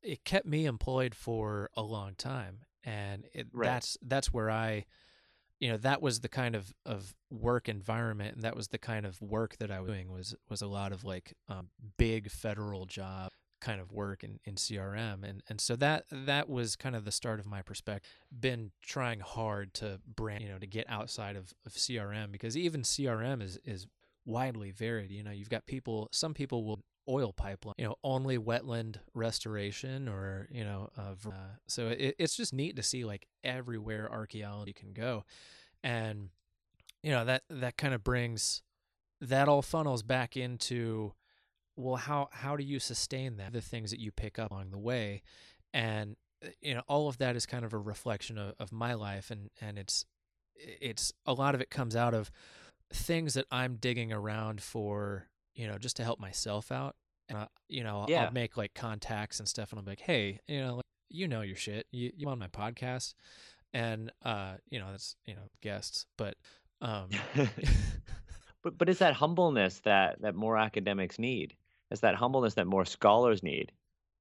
[0.03, 2.59] it kept me employed for a long time.
[2.83, 3.65] And it, Right.
[3.67, 4.85] that's that's where I
[5.65, 9.03] you know that was the kind of of work environment and that was the kind
[9.03, 12.85] of work that I was doing was was a lot of like um, big federal
[12.85, 17.03] job kind of work in, in CRM and and so that that was kind of
[17.03, 18.07] the start of my perspective
[18.39, 22.83] been trying hard to brand you know to get outside of, of CRM because even
[22.83, 23.87] CRM is is
[24.23, 28.37] widely varied you know you've got people some people will oil pipeline you know only
[28.37, 33.27] wetland restoration or you know of uh, so it, it's just neat to see like
[33.45, 35.23] everywhere archaeology can go.
[35.83, 36.29] And
[37.03, 38.63] you know that that kind of brings
[39.21, 41.13] that all funnels back into
[41.77, 44.79] well how how do you sustain that the things that you pick up along the
[44.79, 45.21] way?
[45.73, 48.93] And uh, you know all of that is kind of a reflection of, of my
[48.93, 50.05] life and and it's
[50.55, 52.31] it's a lot of it comes out of
[52.93, 56.95] things that i'm digging around for you know just to help myself out
[57.29, 58.25] and uh, you know Yeah.
[58.25, 61.41] i'll make like contacts and stuff and i'll be like hey you know you know
[61.41, 61.87] your shit.
[61.91, 63.13] You you on my podcast,
[63.73, 66.35] and uh, you know that's you know guests, but
[66.81, 67.09] um,
[68.63, 71.55] but but it's that humbleness that that more academics need.
[71.91, 73.71] It's that humbleness that more scholars need,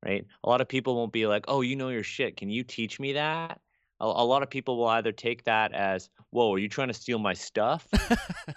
[0.04, 0.26] right?
[0.44, 2.36] A lot of people won't be like, "Oh, you know your shit.
[2.36, 3.60] Can you teach me that?"
[4.04, 6.94] A, a lot of people will either take that as, "Whoa, are you trying to
[6.94, 7.88] steal my stuff?"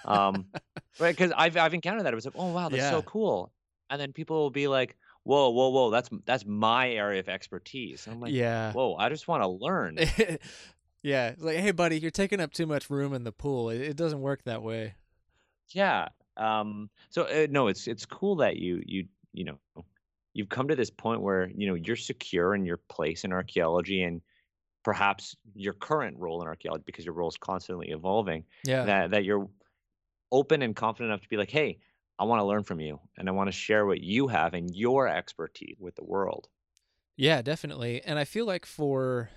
[0.05, 0.45] um,
[0.99, 1.15] right?
[1.15, 2.11] Because I've I've encountered that.
[2.11, 2.89] It was like, "Oh wow, that's Yeah.
[2.91, 3.53] so cool,"
[3.89, 8.05] and then people will be like, "Whoa, whoa, whoa, that's that's my area of expertise."
[8.05, 9.97] And I'm like, yeah, "Whoa, I just want to learn."
[11.01, 11.29] yeah.
[11.29, 13.69] It's like, hey, buddy, you're taking up too much room in the pool.
[13.69, 14.95] It, it doesn't work that way.
[15.69, 16.09] Yeah.
[16.35, 19.57] Um, so uh, no, it's it's cool that you you you know
[20.33, 24.03] you've come to this point where you know you're secure in your place in archaeology
[24.03, 24.21] and
[24.87, 28.45] perhaps your current role in archaeology because your role is constantly evolving.
[28.63, 29.49] Yeah, That that you're
[30.31, 31.79] open and confident enough to be like, hey,
[32.19, 34.75] I want to learn from you and I want to share what you have and
[34.75, 36.49] your expertise with the world.
[37.15, 38.01] yeah, definitely.
[38.03, 39.29] And I feel like for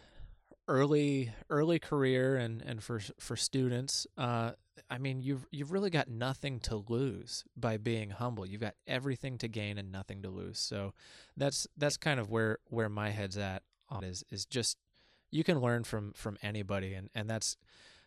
[0.68, 4.52] early early career and and for for students, uh,
[4.90, 8.46] I mean, you've you've really got nothing to lose by being humble.
[8.46, 10.58] You've got everything to gain and nothing to lose.
[10.58, 10.92] So
[11.36, 14.76] that's that's kind of where where my head's at on is is just
[15.30, 17.56] you can learn from from anybody and and that's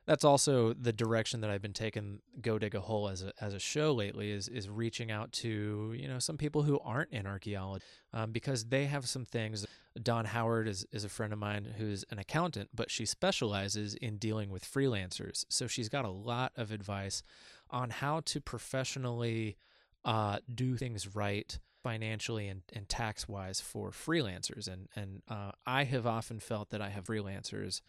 [0.05, 3.53] that's also the direction that I've been taking Go Dig a Hole as a as
[3.53, 7.25] a show lately is is reaching out to you know some people who aren't in
[7.25, 9.65] archaeology um, because they have some things.
[10.01, 14.17] Dawn Howard is is a friend of mine who's an accountant, but she specializes in
[14.17, 15.45] dealing with freelancers.
[15.49, 17.23] So she's got a lot of advice
[17.69, 19.57] on how to professionally
[20.03, 24.67] uh, do things right financially and, and tax wise for freelancers.
[24.67, 27.81] And and uh, I have often felt that I have freelancers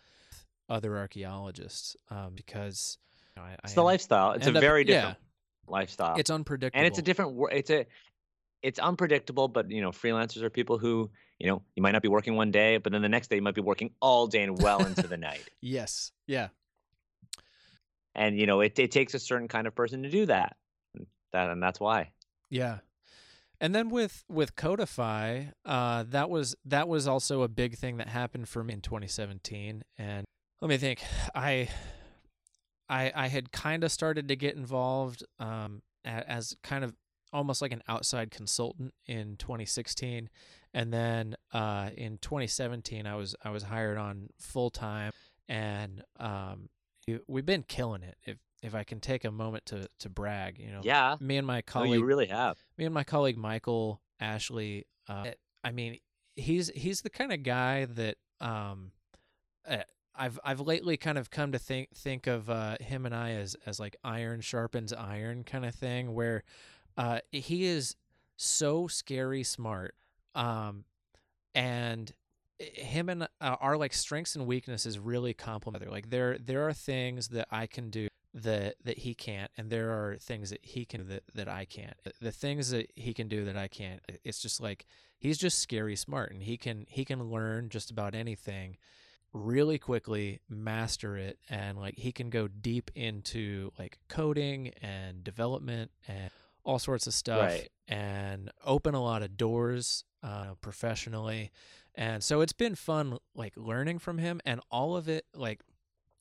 [0.68, 2.98] other archaeologists um, because
[3.36, 4.32] you know, I, It's I the am- lifestyle.
[4.32, 5.18] It's a up- very yeah, different
[5.66, 6.16] lifestyle.
[6.18, 7.86] it's unpredictable and it's a different it's a
[8.62, 12.08] it's unpredictable but you know freelancers are people who you know you might not be
[12.08, 14.60] working one day but then the next day you might be working all day and
[14.60, 15.42] well into the night.
[15.62, 16.12] Yes.
[16.26, 16.48] Yeah.
[18.14, 20.56] And you know it, it takes a certain kind of person to do that.
[21.32, 22.10] That and that's why.
[22.50, 22.78] Yeah.
[23.60, 28.08] And then with with Codifi, uh, that was that was also a big thing that
[28.08, 29.84] happened for me in 2017.
[29.96, 30.26] And
[30.60, 31.02] let me think,
[31.34, 31.68] I
[32.88, 36.94] I I had kind of started to get involved um, as kind of
[37.32, 40.28] almost like an outside consultant in 2016,
[40.72, 45.12] and then uh, in 2017 I was I was hired on full time,
[45.48, 46.68] and um,
[47.26, 48.16] we've been killing it.
[48.24, 51.46] If if I can take a moment to to brag, you know, yeah me and
[51.46, 54.86] my no, colleague you really have me and my colleague Michael Ashley.
[55.08, 55.26] Uh,
[55.62, 55.98] I mean,
[56.36, 58.92] he's he's the kind of guy that um,
[59.68, 59.78] uh,
[60.14, 63.56] I've I've lately kind of come to think think of uh, him and I as
[63.66, 66.42] as like iron sharpens iron kind of thing, where
[66.96, 67.96] uh, he is
[68.36, 69.94] so scary smart,
[70.34, 70.84] um,
[71.54, 72.12] and
[72.58, 75.90] him and uh, our like strengths and weaknesses really complement.
[75.90, 79.90] Like there there are things that I can do that that he can't and there
[79.90, 83.44] are things that he can that, that I can't the things that he can do
[83.44, 87.30] that I can't it's just like he's just scary smart and he can he can
[87.30, 88.76] learn just about anything
[89.32, 95.90] really quickly master it and like he can go deep into like coding and development
[96.08, 96.30] and
[96.64, 97.68] all sorts of stuff Right.
[97.86, 101.52] and open a lot of doors uh, professionally
[101.94, 105.60] and so it's been fun like learning from him and all of it like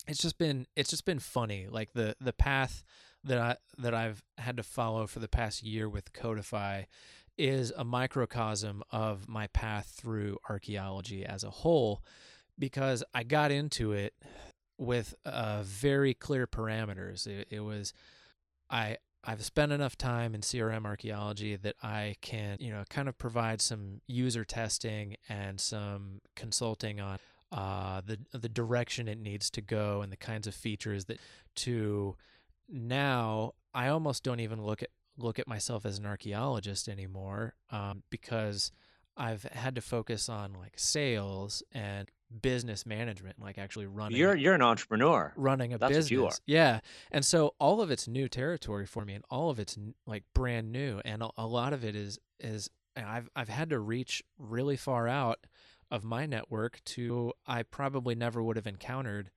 [0.08, 2.84] it's just been it's just been funny like the the path
[3.24, 6.86] that I that I've had to follow for the past year with Codifi
[7.38, 12.04] is a microcosm of my path through archaeology as a whole
[12.60, 14.14] because I got into it
[14.78, 17.26] with uh, very clear parameters.
[17.26, 17.94] It, it was
[18.70, 23.18] I I've spent enough time in CRM archaeology that I can, you know, kind of
[23.18, 27.20] provide some user testing and some consulting on
[27.54, 31.20] uh, the the direction it needs to go and the kinds of features that
[31.56, 32.16] to
[32.68, 38.02] now I almost don't even look at look at myself as an archaeologist anymore um,
[38.10, 38.72] because
[39.16, 42.10] I've had to focus on like sales and
[42.42, 46.12] business management, like actually running you're you're an entrepreneur running a That's what business.
[46.12, 46.34] you are.
[46.48, 46.80] Yeah.
[47.12, 49.78] And so all of it's new territory for me and all of it's
[50.08, 53.80] like brand new and a, a lot of it is is I've I've had to
[53.80, 55.46] reach really far out
[55.94, 59.30] of my network to I probably never would have encountered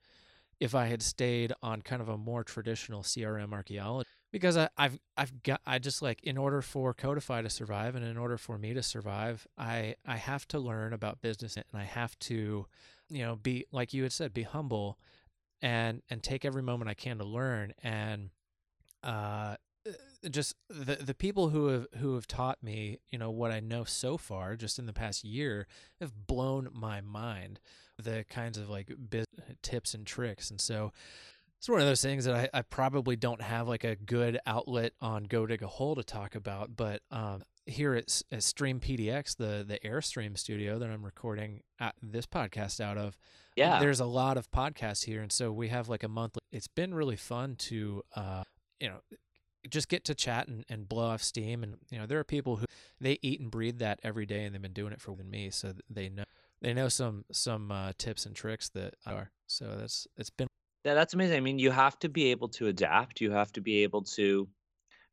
[0.59, 4.09] if I had stayed on kind of a more traditional CRM archaeology.
[4.33, 8.05] Because I, I've I've got I just like in order for Codifi to survive and
[8.05, 11.85] in order for me to survive, I I have to learn about business and I
[11.85, 12.67] have to,
[13.11, 14.99] you know, be like you had said, be humble
[15.61, 17.75] and and take every moment I can to learn.
[17.83, 18.31] And
[19.03, 19.57] uh,
[20.30, 23.84] just the the people who have who have taught me, you know, what I know
[23.84, 25.66] so far, just in the past year,
[26.01, 27.61] have blown my mind.
[27.99, 29.24] The kinds of like biz-
[29.62, 30.93] tips and tricks, and so
[31.59, 34.93] it's one of those things that I, I probably don't have like a good outlet
[35.01, 39.37] on Go Dig a Hole to talk about, but um, here at, at Stream PDX,
[39.37, 41.62] the the Airstream studio that I'm recording
[42.03, 43.16] this podcast out of,
[43.57, 46.41] yeah, there's a lot of podcasts here, and so we have like a monthly.
[46.53, 48.45] It's been really fun to, uh,
[48.78, 48.99] you know,
[49.71, 52.57] just get to chat and, and blow off steam, and you know, there are people
[52.57, 52.67] who
[53.01, 55.51] they eat and breathe that every day, and they've been doing it for than me,
[55.51, 56.25] so they know
[56.62, 59.31] they know some some uh, tips and tricks that are.
[59.47, 60.49] So that's it's been.
[60.85, 61.37] Yeah, that's amazing.
[61.37, 63.21] I mean, you have to be able to adapt.
[63.21, 64.49] You have to be able to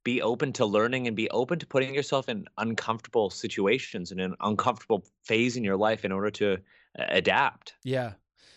[0.03, 4.35] be open to learning and be open to putting yourself in uncomfortable situations and an
[4.41, 6.53] uncomfortable phase in your life in order to
[6.99, 7.73] uh, adapt.
[7.83, 8.13] Yeah.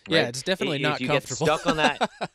[0.09, 0.17] Right?
[0.17, 1.47] Yeah, it's definitely if not you comfortable.
[1.47, 2.09] get stuck on that.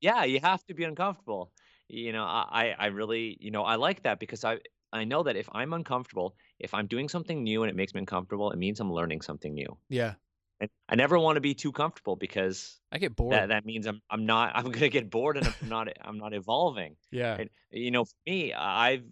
[0.00, 1.50] yeah, you have to be uncomfortable.
[1.88, 4.58] You know, I I really, you know, I like that because I
[4.92, 7.98] I know that if I'm uncomfortable, if I'm doing something new and it makes me
[7.98, 9.76] uncomfortable, it means I'm learning something new.
[9.88, 10.14] Yeah.
[10.60, 13.32] And I never want to be too comfortable because I get bored.
[13.32, 16.32] That, that means I'm I'm not I'm gonna get bored and I'm not I'm not
[16.32, 16.96] evolving.
[17.10, 17.36] Yeah.
[17.38, 19.04] And, you know, for me, I've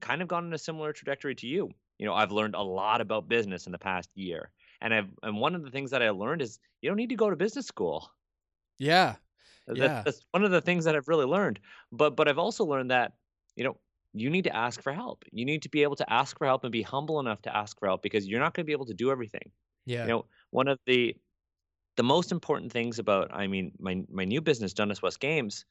[0.00, 1.70] kind of gone in a similar trajectory to you.
[1.98, 4.50] You know, I've learned a lot about business in the past year.
[4.80, 7.16] And I've and one of the things that I learned is you don't need to
[7.16, 8.10] go to business school.
[8.78, 9.16] Yeah.
[9.66, 10.02] That, yeah.
[10.04, 11.60] That's one of the things that I've really learned.
[11.92, 13.12] But but I've also learned that,
[13.56, 13.78] you know,
[14.12, 15.24] you need to ask for help.
[15.32, 17.78] You need to be able to ask for help and be humble enough to ask
[17.78, 19.50] for help because you're not going to be able to do everything.
[19.86, 20.02] Yeah.
[20.02, 21.16] You know, one of the
[21.96, 25.64] the most important things about I mean my my new business Dundas West Games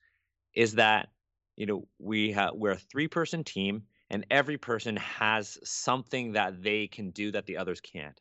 [0.55, 1.09] is that
[1.57, 6.61] you know we have we're a three person team and every person has something that
[6.63, 8.19] they can do that the others can't.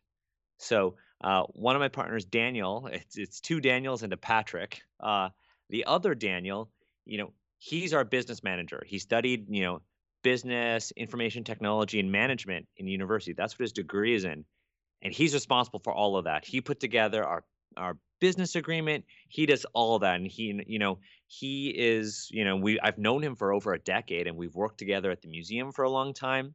[0.59, 4.83] So uh, one of my partners, Daniel, it's it's two Daniels and a Patrick.
[5.01, 5.31] Uh,
[5.71, 6.71] the other Daniel,
[7.05, 8.83] you know, he's our business manager.
[8.87, 9.83] He studied, you know,
[10.23, 13.33] business, information technology, and management in university.
[13.33, 14.45] That's what his degree is in,
[15.03, 16.45] and he's responsible for all of that.
[16.45, 17.45] He put together our
[17.77, 19.05] our business agreement.
[19.29, 23.23] He does all that, and he, you know, he is, you know, we I've known
[23.23, 26.15] him for over a decade, and we've worked together at the museum for a long
[26.15, 26.55] time,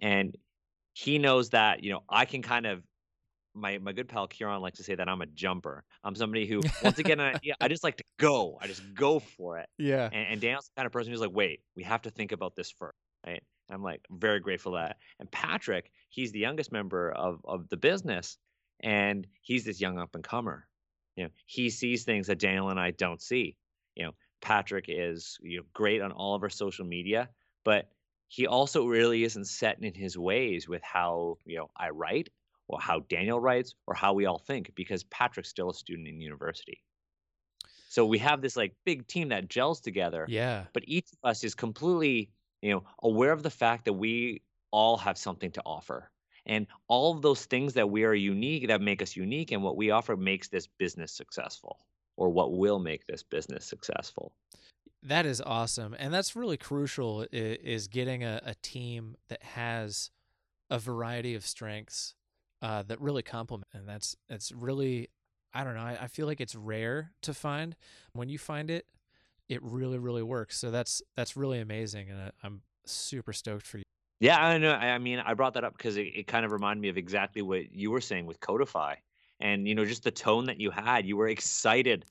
[0.00, 0.36] and
[0.92, 2.82] he knows that, you know, I can kind of
[3.54, 5.84] my my good pal Kieran likes to say that I'm a jumper.
[6.04, 8.58] I'm somebody who once again an idea, I just like to go.
[8.60, 9.68] I just go for it.
[9.78, 10.08] Yeah.
[10.12, 12.54] And, and Daniel's the kind of person who's like, wait, we have to think about
[12.56, 12.96] this first,
[13.26, 13.42] right?
[13.68, 14.96] And I'm like very grateful that.
[15.18, 18.38] And Patrick, he's the youngest member of of the business,
[18.80, 20.66] and he's this young up and comer.
[21.16, 23.56] You know, he sees things that Daniel and I don't see.
[23.96, 27.28] You know, Patrick is you know great on all of our social media,
[27.64, 27.88] but
[28.28, 32.28] he also really isn't set in his ways with how you know I write
[32.70, 36.20] or how Daniel writes or how we all think because Patrick's still a student in
[36.20, 36.82] university.
[37.88, 40.24] So we have this like big team that gels together.
[40.28, 40.64] Yeah.
[40.72, 42.30] But each of us is completely,
[42.62, 46.10] you know, aware of the fact that we all have something to offer.
[46.46, 49.76] And all of those things that we are unique that make us unique and what
[49.76, 51.80] we offer makes this business successful
[52.16, 54.32] or what will make this business successful.
[55.02, 55.96] That is awesome.
[55.98, 60.10] And that's really crucial is getting a, a team that has
[60.70, 62.14] a variety of strengths
[62.62, 63.68] uh, that really complement.
[63.72, 65.08] And that's it's really
[65.52, 65.80] I don't know.
[65.80, 67.74] I, I feel like it's rare to find.
[68.12, 68.86] When you find it,
[69.48, 70.58] it really really works.
[70.58, 73.84] So that's that's really amazing, and I, am super stoked for you.
[74.20, 74.72] Yeah, I know.
[74.72, 77.42] I mean, I brought that up because it, it kind of reminded me of exactly
[77.42, 78.96] what you were saying with Codifi,
[79.40, 81.06] and you know, just the tone that you had.
[81.06, 82.04] You were excited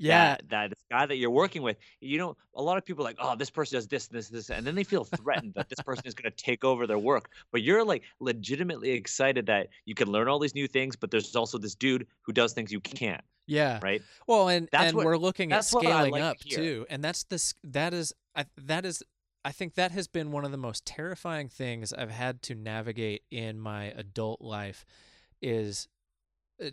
[0.00, 0.30] yeah.
[0.30, 3.08] that, that this guy that you're working with you know a lot of people are
[3.08, 5.68] like oh this person does this and this this and then they feel threatened that
[5.68, 7.30] this person is going to take over their work.
[7.52, 11.36] But you're like legitimately excited that you can learn all these new things but there's
[11.36, 13.80] also this dude who does things you can't yeah.
[13.82, 14.02] right?
[14.26, 17.24] Well and that's and what, we're looking at scaling like up to too and that's
[17.24, 19.02] this that is I, that is
[19.44, 23.22] I think that has been one of the most terrifying things I've had to navigate
[23.30, 24.84] in my adult life
[25.40, 25.88] is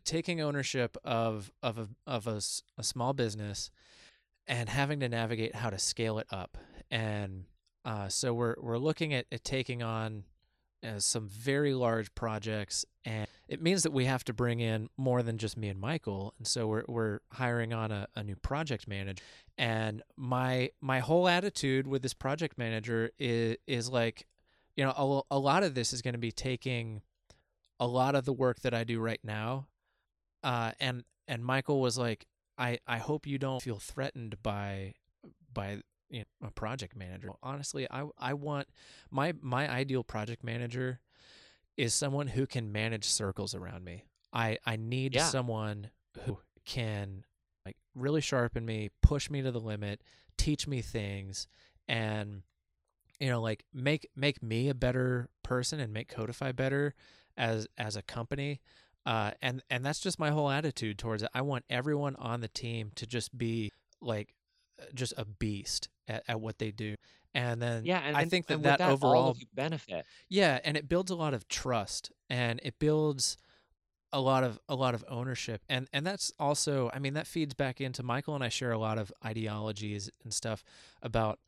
[0.03, 2.41] taking ownership of of a, of a,
[2.77, 3.71] a small business
[4.47, 6.57] and having to navigate how to scale it up.
[6.89, 7.45] And
[7.85, 10.23] uh, so we're we're looking at, at taking on
[10.83, 15.23] uh, some very large projects and it means that we have to bring in more
[15.23, 16.33] than just me and Michael.
[16.37, 19.23] And so we're we're hiring on a, a new project manager.
[19.57, 24.27] And my my whole attitude with this project manager is is like
[24.75, 27.01] you know a, a lot of this is going to be taking
[27.79, 29.67] a lot of the work that I do right now
[30.47, 32.25] uh, and and Michael was like,
[32.57, 34.93] I I hope you don't feel threatened by
[35.53, 37.31] by you know, a project manager.
[37.43, 38.69] Honestly, I I want
[39.11, 41.01] my my ideal project manager
[41.75, 44.05] is someone who can manage circles around me.
[44.31, 45.25] I I need yeah.
[45.25, 45.89] someone
[46.23, 47.25] who can
[47.65, 50.01] like really sharpen me, push me to the limit,
[50.37, 51.49] teach me things,
[51.89, 52.43] and
[53.19, 56.95] you know like make make me a better person and make Codifi better
[57.35, 58.61] as as a company
[59.07, 61.29] uh and and that's just my whole attitude towards it.
[61.33, 64.35] I want everyone on the team to just be like
[64.79, 66.95] uh, just a beast at, at what they do.
[67.33, 69.47] And then Yeah, and i and, think that and that that, all overall of you
[69.53, 70.05] benefit.
[70.29, 73.37] yeah and it builds a lot of trust and it builds
[74.13, 75.61] a lot of a lot of ownership.
[75.69, 78.77] And and that's also i mean that feeds back into michael and i share a
[78.79, 80.63] lot of ideologies and stuff
[81.01, 81.39] about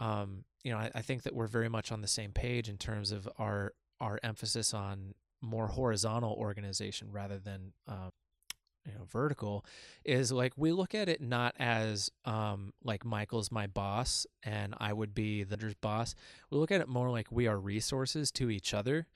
[0.00, 2.76] um you know i, I think that we're very much on the same page in
[2.76, 8.10] terms of our our emphasis on more horizontal organization rather than um
[8.88, 9.64] you know vertical
[10.04, 14.92] is like we look at it not as um like michael's my boss and i
[14.92, 16.14] would be the boss.
[16.50, 19.06] We look at it more like we are resources to each other.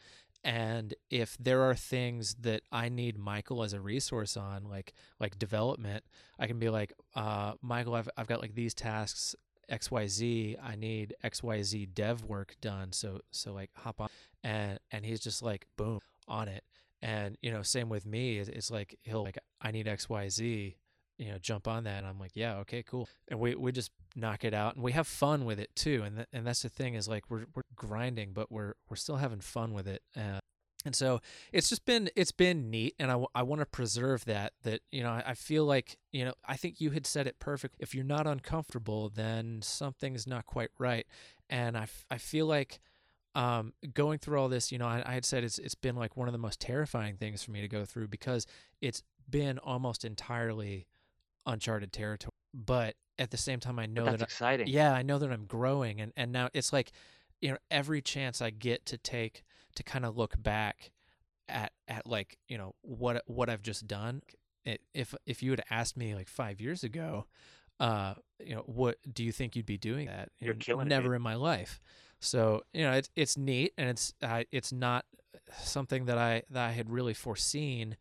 [0.45, 5.39] And if there are things that i need michael as a resource on like like
[5.39, 6.05] development
[6.39, 9.37] i can be like uh michael i've, I've got like these tasks
[9.71, 12.93] xyz i need xyz dev work done.
[12.93, 14.09] So so like hop on
[14.43, 16.65] and and he's just like boom on it.
[17.01, 20.77] And you know same with me it's, like he'll like i need xyz
[21.19, 23.09] you know jump on that and i'm like yeah okay cool.
[23.29, 26.17] And we we just knock it out and we have fun with it too and
[26.17, 29.41] th- and that's the thing is like we're we're grinding but we're we're still having
[29.41, 30.39] fun with it uh,
[30.85, 31.21] and so
[31.53, 35.03] it's just been it's been neat and I, I want to preserve that that you
[35.03, 37.95] know I, I feel like you know i think you had said it perfect if
[37.95, 41.07] you're not uncomfortable then something's not quite right
[41.49, 42.81] and i, I feel like
[43.35, 46.17] um, going through all this you know I, I had said it's it's been like
[46.17, 48.47] one of the most terrifying things for me to go through because
[48.81, 50.87] it's been almost entirely
[51.47, 54.67] uncharted territory but at the same time i know that I, exciting.
[54.69, 56.93] yeah i know that i'm growing and and now it's like
[57.41, 59.43] you know every chance i get to take
[59.77, 60.91] to kind of look back
[61.49, 64.23] at at like you know what what i've just done
[64.65, 67.27] it, if if you had asked me like five years ago
[67.81, 68.15] uh
[68.45, 71.17] you know what do you think you'd be doing that You You're killing never dude.
[71.17, 71.81] in my life
[72.23, 75.05] so you know it's it's neat and it's uh, it's not
[75.59, 77.97] something that i that i had really foreseen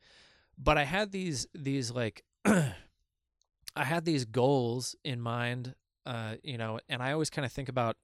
[0.57, 2.23] but i had these these like
[3.75, 7.69] I had these goals in mind, uh, you know, and I always kind of think
[7.69, 7.97] about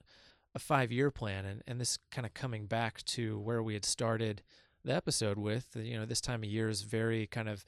[0.55, 3.85] a five year plan, and, and this kind of coming back to where we had
[3.85, 4.41] started
[4.85, 7.65] the episode with, you know, this time of year is very kind of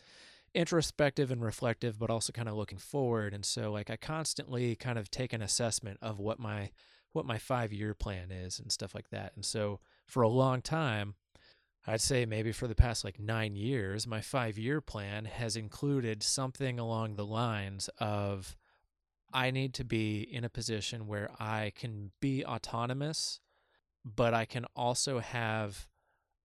[0.55, 3.33] introspective and reflective, but also kind of looking forward.
[3.33, 6.71] And so, like, I constantly kind of take an assessment of what my
[7.13, 9.33] what my five year plan is and stuff like that.
[9.35, 11.15] And so, for a long time,
[11.87, 16.21] I'd say maybe for the past like nine years, my five year plan has included
[16.23, 18.55] something along the lines of
[19.31, 23.39] I need to be in a position where I can be autonomous,
[24.03, 25.87] but I can also have,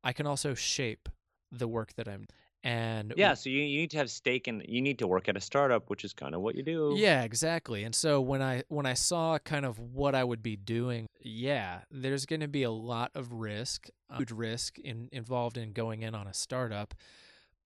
[0.02, 1.08] I can also shape
[1.50, 2.26] the work that I'm
[2.64, 5.36] and Yeah, so you, you need to have stake in you need to work at
[5.36, 6.94] a startup, which is kind of what you do.
[6.96, 7.84] Yeah, exactly.
[7.84, 11.80] And so when I when I saw kind of what I would be doing, yeah,
[11.90, 16.14] there's going to be a lot of risk, huge risk in involved in going in
[16.14, 16.94] on a startup.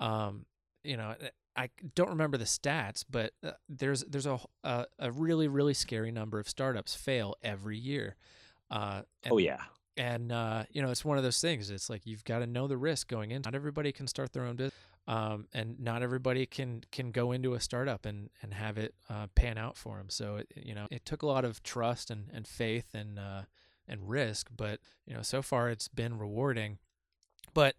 [0.01, 0.47] Um,
[0.85, 1.15] you know,
[1.57, 6.11] I don't remember the stats, but uh, there's there's a a, a really really scary
[6.11, 8.17] number of startups fail every year.
[8.71, 9.61] Uh, and, Oh yeah.
[9.97, 11.71] and uh, you know it's one of those things.
[11.71, 13.43] It's like you've got to know the risk going in.
[13.45, 14.75] Not everybody can start their own business,
[15.09, 19.27] um, and not everybody can can go into a startup and and have it uh,
[19.35, 20.11] pan out for them.
[20.11, 23.43] So it, you know it took a lot of trust and and faith and uh,
[23.89, 26.79] and risk, but you know so far it's been rewarding.
[27.55, 27.75] But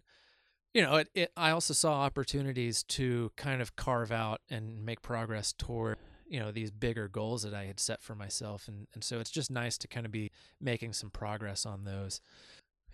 [0.73, 5.03] you know it, it I also saw opportunities to kind of carve out and make
[5.03, 9.03] progress toward you know these bigger goals that I had set for myself and and
[9.03, 12.21] so it's just nice to kind of be making some progress on those.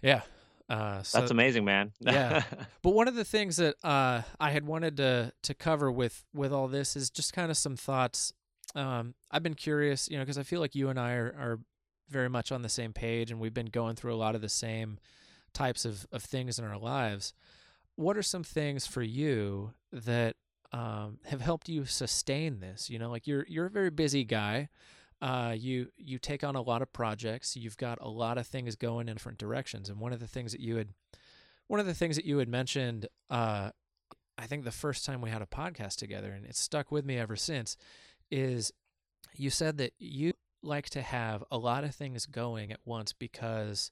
[0.01, 0.23] Yeah.
[0.67, 1.91] Uh, so, That's amazing, man.
[2.01, 2.43] Yeah.
[2.81, 6.51] but one of the things that uh, I had wanted to to cover with with
[6.51, 8.33] all this is just kind of some thoughts.
[8.73, 11.59] Um, I've been curious, you know, because I feel like you and I are, are
[12.09, 14.49] very much on the same page, and we've been going through a lot of the
[14.49, 14.97] same
[15.53, 17.33] types of of things in our lives.
[17.95, 20.35] What are some things for you that
[20.73, 22.89] um, have helped you sustain this?
[22.89, 24.69] You know, like you're you're a very busy guy.
[25.25, 27.57] Uh, you you take on a lot of projects.
[27.57, 29.89] You've got a lot of things going in different directions.
[29.89, 30.89] And one of the things that you had,
[31.65, 33.71] one of the things that you had mentioned, uh,
[34.37, 37.17] I think the first time we had a podcast together, and it's stuck with me
[37.17, 37.75] ever since,
[38.29, 38.71] is
[39.35, 43.89] you said that you like to have a lot of things going at once because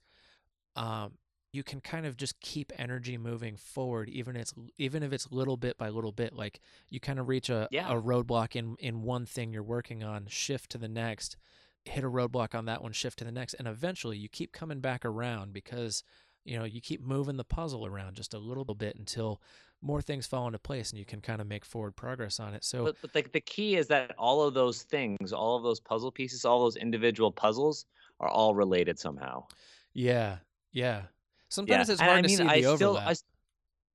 [0.76, 1.14] um,
[1.54, 5.56] you can kind of just keep energy moving forward, even it's even if it's little
[5.58, 6.34] bit by little bit.
[6.34, 6.60] Like
[6.90, 7.90] you kind of reach a, Yeah.
[7.92, 11.38] a roadblock in in one thing you're working on, shift to the next,
[11.86, 14.82] hit a roadblock on that one, shift to the next, and eventually you keep coming
[14.82, 16.04] back around because
[16.46, 19.42] you know, you keep moving the puzzle around just a little bit until
[19.82, 22.66] more things fall into place and you can kind of make forward progress on it.
[22.66, 25.80] So, but, but the, the key is that all of those things, all of those
[25.80, 27.86] puzzle pieces, all those individual puzzles
[28.20, 29.46] are all related somehow.
[29.94, 30.40] Yeah.
[30.72, 31.08] Yeah.
[31.54, 31.94] Sometimes yeah.
[31.94, 33.10] it's hard and I mean, to see I the still, overlap.
[33.10, 33.16] I,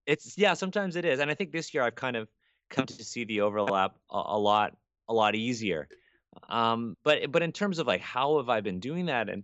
[0.06, 2.28] it's yeah, sometimes it is, and I think this year I've kind of
[2.70, 4.76] come to see the overlap a, a lot,
[5.08, 5.88] a lot easier.
[6.48, 9.42] Um, but but in terms of like how have I been doing that, and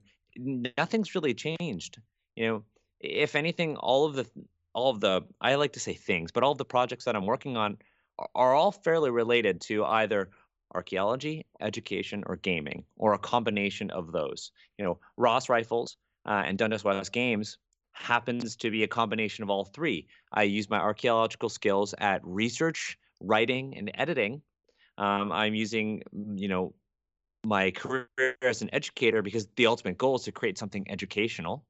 [0.78, 2.00] nothing's really changed.
[2.36, 2.64] You know,
[3.00, 4.26] if anything, all of the
[4.74, 7.26] all of the I like to say things, but all of the projects that I'm
[7.26, 7.78] working on
[8.20, 10.30] are, are all fairly related to either
[10.72, 14.52] archaeology, education, or gaming, or a combination of those.
[14.78, 15.96] You know, Ross Rifles
[16.26, 17.58] uh, and Dundas West Games
[17.94, 20.06] happens to be a combination of all three.
[20.32, 24.42] I use my archaeological skills at research, writing, and editing.
[24.98, 26.02] Um, I'm using,
[26.34, 26.74] you know,
[27.44, 28.08] my career
[28.42, 31.64] as an educator because the ultimate goal is to create something educational.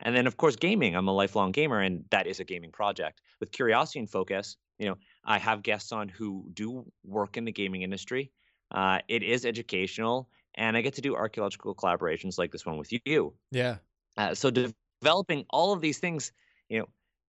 [0.00, 0.96] And then, of course, gaming.
[0.96, 3.20] I'm a lifelong gamer, and that is a gaming project.
[3.40, 7.52] With Curiosity and Focus, you know, I have guests on who do work in the
[7.52, 8.32] gaming industry.
[8.72, 12.92] Uh, it is educational, and I get to do archaeological collaborations like this one with
[13.04, 13.34] you.
[13.52, 13.76] yeah.
[14.16, 16.32] Uh, so de- developing all of these things,
[16.68, 16.86] you know,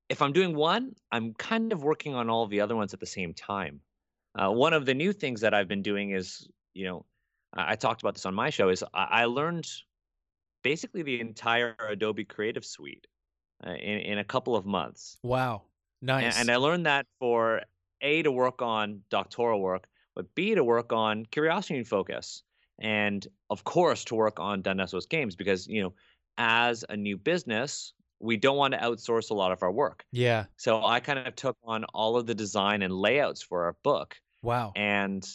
[0.09, 2.99] if I'm doing one, I'm kind of working on all of the other ones at
[2.99, 3.81] the same time.
[4.35, 7.05] Uh, one of the new things that I've been doing is, you know,
[7.53, 9.67] I, I talked about this on my show, is I, I learned
[10.63, 13.07] basically the entire Adobe Creative Suite
[13.65, 15.63] uh, in in a couple of months, Wow.
[16.01, 16.23] Nice.
[16.23, 17.61] and, and I learned that for
[18.01, 22.43] a to work on doctoral work, but b to work on Curiosity and Focus,
[22.79, 25.93] and of course to work on West Games because you know,
[26.37, 30.05] as a new business, we don't want to outsource a lot of our work.
[30.11, 30.45] yeah.
[30.57, 34.15] So I kind of took on all of the design and layouts for our book
[34.41, 34.71] Wow.
[34.75, 35.27] and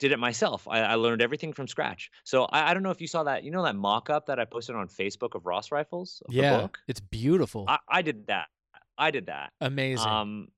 [0.00, 0.66] did it myself.
[0.68, 2.10] I, I learned everything from scratch.
[2.24, 3.44] So I, I don't know if you saw that.
[3.44, 6.60] You know that mock-up that I posted on Facebook of Ross Rifles of the yeah.
[6.60, 6.78] book.
[6.88, 7.64] It's beautiful.
[7.68, 8.46] I, I did that.
[8.98, 9.52] I did that.
[9.60, 10.08] Amazing.
[10.08, 10.48] Um,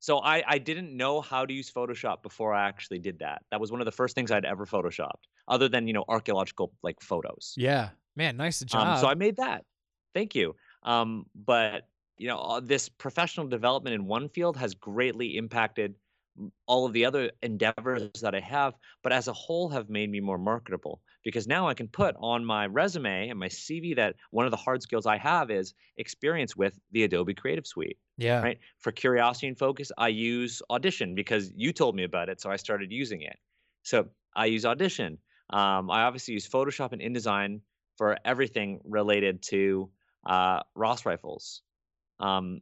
[0.00, 3.42] so I, I didn't know how to use Photoshop before I actually did that.
[3.50, 6.72] That was one of the first things I'd ever photoshopped, other than you know archaeological
[6.82, 7.54] like photos.
[7.56, 7.90] yeah.
[8.16, 8.88] Man, nice job.
[8.88, 9.64] Um, so I made that.
[10.14, 10.54] Thank you.
[10.82, 15.94] Um, but you know, this professional development in one field has greatly impacted
[16.66, 20.20] all of the other endeavors that I have, but as a whole have made me
[20.20, 24.46] more marketable because now I can put on my resume and my CV that one
[24.46, 27.98] of the hard skills I have is experience with the Adobe Creative Suite.
[28.16, 28.40] yeah.
[28.40, 28.58] Right.
[28.78, 32.56] For curiosity and focus, I use Audition because you told me about it, so I
[32.56, 33.36] started using it.
[33.82, 35.18] So I use Audition.
[35.50, 37.60] Um, I obviously use Photoshop and InDesign
[38.02, 39.88] for everything related to
[40.26, 41.62] uh, Ross rifles,
[42.18, 42.60] um,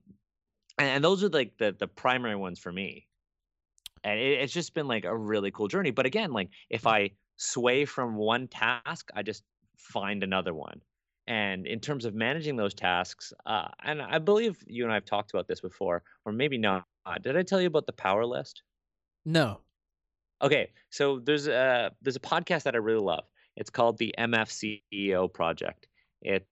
[0.76, 3.06] and, and those are like the the primary ones for me.
[4.04, 5.92] And it, it's just been like a really cool journey.
[5.92, 9.42] But again, like if I sway from one task, I just
[9.78, 10.82] find another one.
[11.26, 15.06] And in terms of managing those tasks, uh, and I believe you and I have
[15.06, 16.84] talked about this before, or maybe not.
[17.22, 18.62] Did I tell you about the power list?
[19.24, 19.60] No.
[20.42, 23.24] Okay, so there's a there's a podcast that I really love.
[23.56, 25.86] It's called the MF CEO Project.
[26.22, 26.46] It,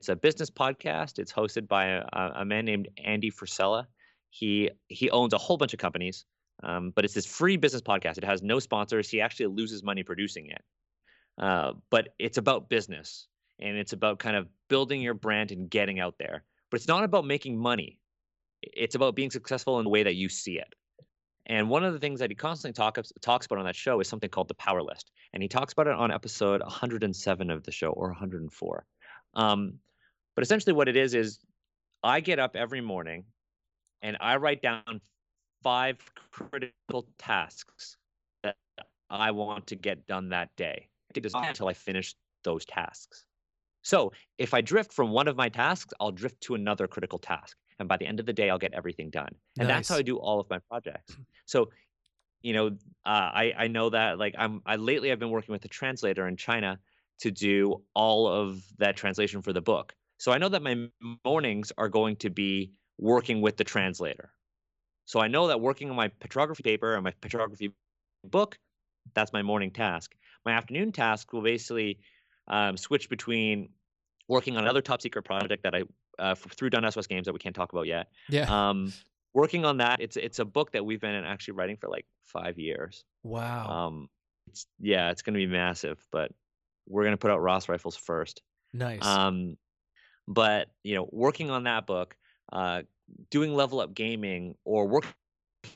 [0.00, 1.18] it's a business podcast.
[1.18, 3.86] It's hosted by a, a man named Andy Frisella.
[4.30, 6.24] He he owns a whole bunch of companies,
[6.62, 8.16] um, but it's this free business podcast.
[8.16, 9.10] It has no sponsors.
[9.10, 10.62] He actually loses money producing it,
[11.38, 13.26] uh, but it's about business
[13.60, 16.44] and it's about kind of building your brand and getting out there.
[16.70, 17.98] But it's not about making money.
[18.62, 20.74] It's about being successful in the way that you see it.
[21.46, 24.08] And one of the things that he constantly talks talks about on that show is
[24.08, 27.72] something called the power list, and he talks about it on episode 107 of the
[27.72, 28.86] show or 104.
[29.34, 29.78] Um,
[30.34, 31.38] but essentially, what it is is
[32.02, 33.24] I get up every morning
[34.02, 35.00] and I write down
[35.62, 35.98] five
[36.30, 37.96] critical tasks
[38.42, 38.56] that
[39.10, 40.88] I want to get done that day.
[41.50, 42.14] Until I finish
[42.44, 43.24] those tasks.
[43.82, 47.56] So if I drift from one of my tasks, I'll drift to another critical task.
[47.80, 49.34] And by the end of the day, I'll get everything done.
[49.58, 51.16] And that's how I do all of my projects.
[51.46, 51.70] So,
[52.42, 52.66] you know,
[53.04, 56.28] uh, I, I know that like I'm I lately I've been working with a translator
[56.28, 56.78] in China
[57.20, 59.94] to do all of that translation for the book.
[60.18, 60.88] So I know that my
[61.24, 64.30] mornings are going to be working with the translator.
[65.06, 67.74] So I know that working on my petrography paper and my petrography
[68.24, 68.58] book,
[69.14, 70.14] that's my morning task.
[70.44, 71.98] My afternoon task will basically
[72.46, 73.70] um, switch between
[74.28, 75.82] working on another top secret project that I
[76.20, 78.08] uh, through Dundas West Games that we can't talk about yet.
[78.28, 78.68] Yeah.
[78.68, 78.92] Um,
[79.32, 82.58] working on that, it's it's a book that we've been actually writing for like five
[82.58, 83.04] years.
[83.22, 83.86] wow.
[83.86, 84.08] Um,
[84.48, 86.32] it's yeah, it's going to be massive, but
[86.88, 88.42] we're going to put out Ross Rifles first.
[88.72, 89.04] nice.
[89.04, 89.56] Um,
[90.28, 92.16] but you know, working on that book,
[92.52, 92.82] uh,
[93.30, 95.12] doing level up gaming, or working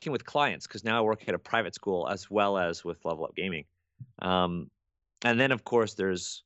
[0.07, 3.25] with clients because now I work at a private school as well as with level
[3.25, 3.65] up gaming.
[4.21, 4.71] Um,
[5.25, 6.43] and then of course there's,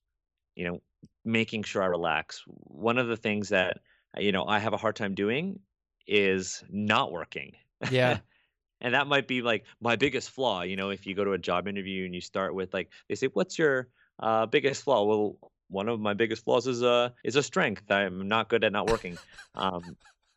[0.54, 0.82] you know,
[1.24, 2.42] making sure I relax.
[2.46, 3.78] One of the things that
[4.16, 5.60] you know I have a hard time doing
[6.06, 7.52] is not working.
[7.90, 8.18] Yeah.
[8.80, 10.62] and that might be like my biggest flaw.
[10.62, 13.14] You know, if you go to a job interview and you start with like they
[13.14, 17.36] say, "What's your uh, biggest flaw?" Well, one of my biggest flaws is a is
[17.36, 17.90] a strength.
[17.90, 19.18] I'm not good at not working.
[19.55, 19.97] um,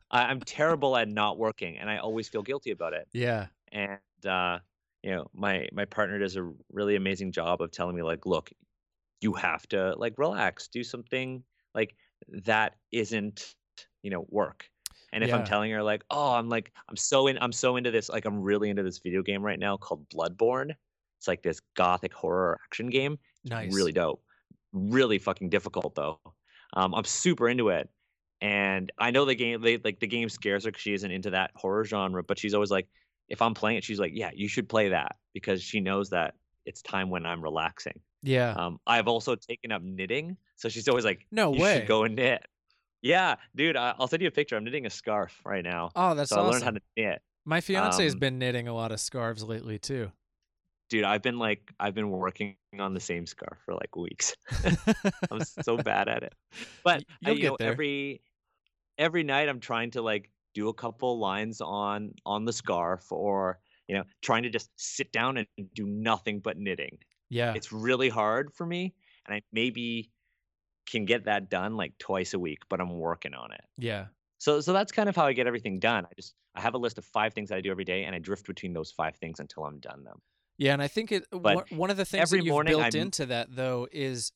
[0.09, 3.07] I, I'm terrible at not working, and I always feel guilty about it.
[3.13, 3.47] Yeah.
[3.71, 4.59] And uh,
[5.03, 8.51] you know, my my partner does a really amazing job of telling me like, look,
[9.21, 11.43] you have to like relax, do something
[11.73, 11.95] like
[12.45, 13.55] that isn't
[14.01, 14.65] you know work.
[15.13, 17.91] And if I'm telling her like, oh, I'm like, I'm so in, I'm so into
[17.91, 20.71] this, like, I'm really into this video game right now called Bloodborne.
[21.17, 23.19] It's like this gothic horror action game.
[23.43, 23.75] Nice.
[23.75, 24.23] Really dope.
[24.71, 26.19] Really fucking difficult though.
[26.73, 27.89] Um, I'm super into it,
[28.39, 29.61] and I know the game.
[29.61, 32.23] They like the game scares her because she isn't into that horror genre.
[32.23, 32.87] But she's always like,
[33.27, 36.35] if I'm playing it, she's like, yeah, you should play that because she knows that
[36.65, 37.99] it's time when I'm relaxing.
[38.23, 38.53] Yeah.
[38.53, 41.79] Um, I've also taken up knitting, so she's always like, no you way.
[41.79, 42.45] should go and knit.
[43.01, 44.55] Yeah, dude, I- I'll send you a picture.
[44.55, 45.91] I'm knitting a scarf right now.
[45.95, 47.21] Oh, that's so I learned how to knit.
[47.45, 50.11] My fiance has um, been knitting a lot of scarves lately too.
[50.89, 54.35] Dude, I've been like I've been working on the same scarf for like weeks.
[55.31, 56.33] I'm so bad at it.
[56.83, 57.71] But you'll you get know, there.
[57.71, 58.21] every
[58.97, 63.59] every night I'm trying to like do a couple lines on on the scarf or
[63.87, 66.97] you know, trying to just sit down and do nothing but knitting.
[67.29, 67.53] yeah.
[67.55, 68.93] It's really hard for me
[69.25, 70.11] and I maybe
[70.89, 73.61] can get that done like twice a week, but I'm working on it.
[73.77, 74.05] Yeah.
[74.39, 76.05] So so that's kind of how I get everything done.
[76.05, 78.15] I just I have a list of five things that I do every day, and
[78.15, 80.19] I drift between those five things until I'm done them.
[80.57, 82.95] Yeah, and I think it But one, of the things every that you've built I'm-
[82.95, 84.31] into that though is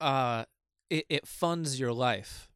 [0.00, 0.44] uh
[0.88, 2.48] it, it funds your life.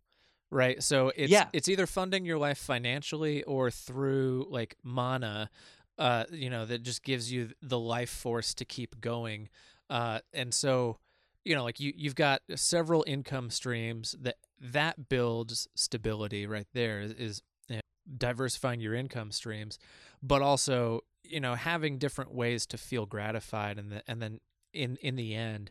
[0.50, 0.82] Right?
[0.82, 1.48] So it's Yeah.
[1.52, 5.50] it's either funding your life financially or through like mana
[5.98, 9.48] uh you know that just gives you the life force to keep going.
[9.90, 10.98] Uh and so
[11.44, 17.00] you know like you you've got several income streams that that builds stability right there
[17.00, 17.82] is, is you know,
[18.16, 19.78] diversifying your income streams
[20.22, 24.40] but also you know having different ways to feel gratified and the, and then
[24.72, 25.70] in in the end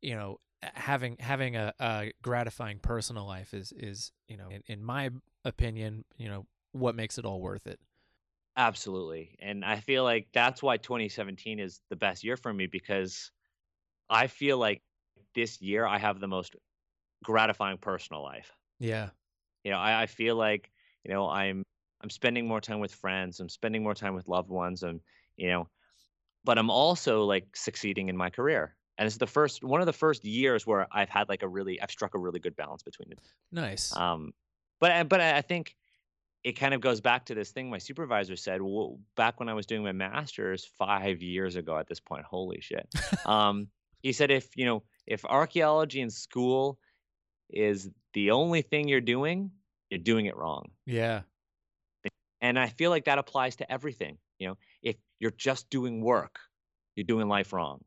[0.00, 4.62] you know eh, having having a, a gratifying personal life is is you know in,
[4.66, 5.10] in my
[5.44, 7.78] opinion you know what makes it all worth it.
[8.56, 13.30] Absolutely, and I feel like that's why 2017 is the best year for me because
[14.10, 14.82] I feel like
[15.34, 16.54] this year I have the most
[17.24, 18.50] gratifying personal life.
[18.78, 19.10] yeah
[19.64, 20.70] You know, I, I feel like
[21.04, 21.62] you know I'm
[22.02, 23.38] I'm spending more time with friends.
[23.40, 24.82] I'm spending more time with loved ones.
[24.82, 25.00] and
[25.36, 25.68] you know,
[26.44, 28.76] but I'm also like succeeding in my career.
[28.98, 31.80] And it's the first one of the first years where I've had like a really
[31.80, 33.16] I've struck a really good balance between the
[33.50, 34.32] nice Um,
[34.80, 35.76] but I- but I I think
[36.44, 39.54] it kind of goes back to this thing my supervisor said well, back when I
[39.54, 41.78] was doing my master's five years ago.
[41.78, 42.86] At this point, holy shit.
[43.26, 43.68] um,
[44.02, 46.78] he said if you know if archaeology in school
[47.50, 49.52] is the only thing you're doing,
[49.90, 50.72] you're doing it wrong.
[50.86, 51.22] yeah
[52.40, 54.18] And I feel like that applies to everything.
[54.38, 56.40] You know, if you're just doing work,
[56.96, 57.84] you're doing life wrong.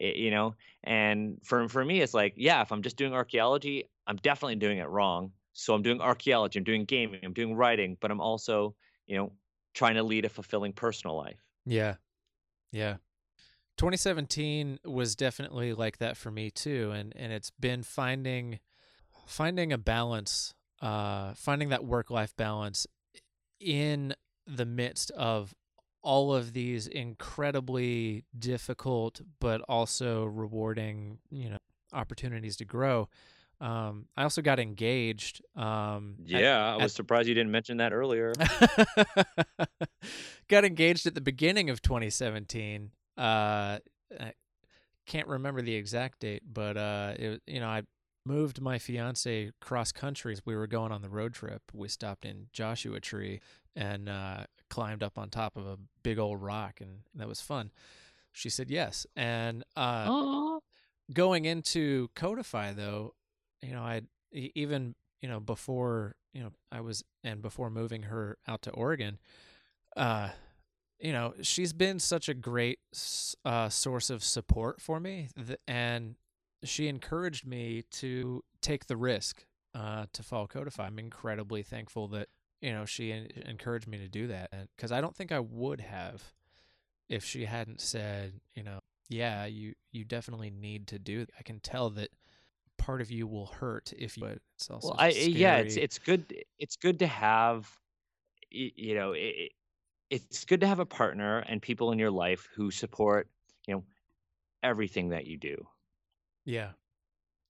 [0.00, 3.90] I- you know, and for for me, it's like, yeah, if I'm just doing archaeology,
[4.06, 5.34] I'm definitely doing it wrong.
[5.54, 8.76] So I'm doing archaeology, I'm doing gaming, I'm doing writing, but I'm also,
[9.06, 9.38] you know,
[9.74, 11.40] trying to lead a fulfilling personal life.
[11.66, 11.96] Yeah.
[12.72, 12.98] Yeah.
[13.76, 18.60] 2017 was definitely like that for me too and and it's been finding
[19.26, 22.86] finding a balance uh finding that work life balance
[23.60, 24.14] in
[24.46, 25.54] the midst of
[26.02, 31.56] all of these incredibly difficult but also rewarding, you know,
[31.94, 33.08] opportunities to grow.
[33.60, 37.78] Um I also got engaged um at- Yeah, I was at- surprised you didn't mention
[37.78, 38.32] that earlier.
[40.48, 42.90] got engaged at the beginning of 2017.
[43.16, 43.78] Uh,
[44.20, 44.32] I
[45.06, 47.82] can't remember the exact date, but uh, it, you know, I
[48.26, 50.36] moved my fiance cross country.
[50.44, 51.62] We were going on the road trip.
[51.72, 53.40] We stopped in Joshua Tree
[53.76, 57.70] and uh, climbed up on top of a big old rock, and that was fun.
[58.32, 60.58] She said yes, and uh,
[61.12, 63.14] going into Codifi though,
[63.62, 68.38] you know, I even you know before you know I was and before moving her
[68.48, 69.18] out to Oregon,
[69.96, 70.30] uh,
[71.04, 72.78] you know, she's been such a great
[73.44, 76.16] uh, source of support for me, th- and
[76.64, 79.44] she encouraged me to take the risk
[79.74, 80.80] uh, to follow Codifi.
[80.80, 82.28] I'm incredibly thankful that
[82.62, 85.82] you know she en- encouraged me to do that, because I don't think I would
[85.82, 86.32] have
[87.10, 91.26] if she hadn't said, you know, yeah, you you definitely need to do.
[91.38, 92.08] I can tell that
[92.78, 94.24] part of you will hurt if you.
[94.24, 96.34] But it's also Well, I yeah, it's it's good.
[96.58, 97.70] It's good to have,
[98.50, 99.52] you know, it,
[100.10, 103.28] it's good to have a partner and people in your life who support,
[103.66, 103.84] you know,
[104.62, 105.66] everything that you do.
[106.44, 106.70] yeah,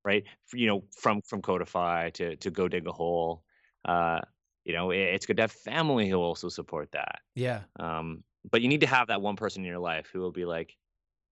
[0.04, 0.24] right?
[0.52, 3.42] You know, from from Codifi to to go dig a hole.
[3.84, 4.20] Uh,
[4.64, 7.20] you know, it, it's good to have family who also support that.
[7.34, 7.62] Yeah.
[7.78, 10.44] Um, but you need to have that one person in your life who will be
[10.44, 10.76] like,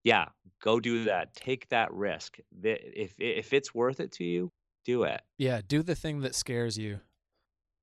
[0.05, 0.27] yeah,
[0.63, 1.35] go do that.
[1.35, 2.39] Take that risk.
[2.63, 4.53] If if it's worth it to you,
[4.85, 5.21] do it.
[5.39, 7.01] Yeah, do the thing that scares you.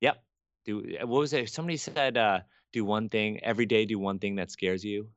[0.02, 0.24] Yep.
[0.66, 1.50] Do what was it?
[1.50, 2.40] Somebody said, uh,
[2.72, 3.86] do one thing every day.
[3.86, 5.10] Do one thing that scares you.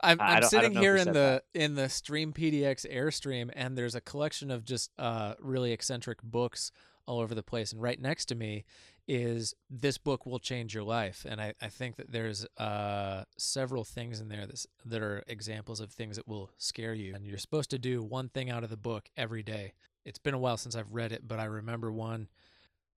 [0.00, 1.44] I'm, I'm sitting here in the that.
[1.54, 6.72] in the Stream PDX Airstream, and there's a collection of just uh, really eccentric books
[7.06, 7.72] all over the place.
[7.72, 8.64] And right next to me
[9.08, 13.84] is this book will change your life, and I, I think that there's uh, several
[13.84, 17.14] things in there that that are examples of things that will scare you.
[17.14, 19.74] And you're supposed to do one thing out of the book every day.
[20.04, 22.28] It's been a while since I've read it, but I remember one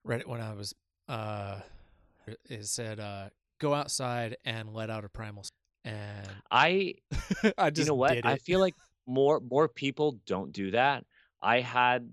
[0.04, 0.74] read it when I was
[1.08, 1.60] uh,
[2.50, 3.30] it said uh,
[3.60, 5.44] go outside and let out a primal
[5.86, 6.96] and I
[7.58, 8.76] I just you know what I feel like
[9.08, 11.06] more more people don't do that.
[11.42, 12.10] I had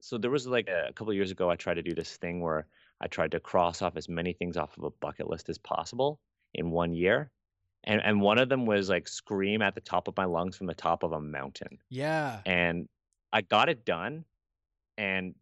[0.00, 2.40] so there was like a, a couple years ago I tried to do this thing
[2.40, 2.66] where
[3.00, 6.20] I tried to cross off as many things off of a bucket list as possible
[6.54, 7.30] in one year.
[7.84, 10.68] And and one of them was like scream at the top of my lungs from
[10.68, 11.78] the top of a mountain.
[11.90, 12.40] Yeah.
[12.46, 12.88] And
[13.32, 14.24] I got it done
[14.96, 15.34] and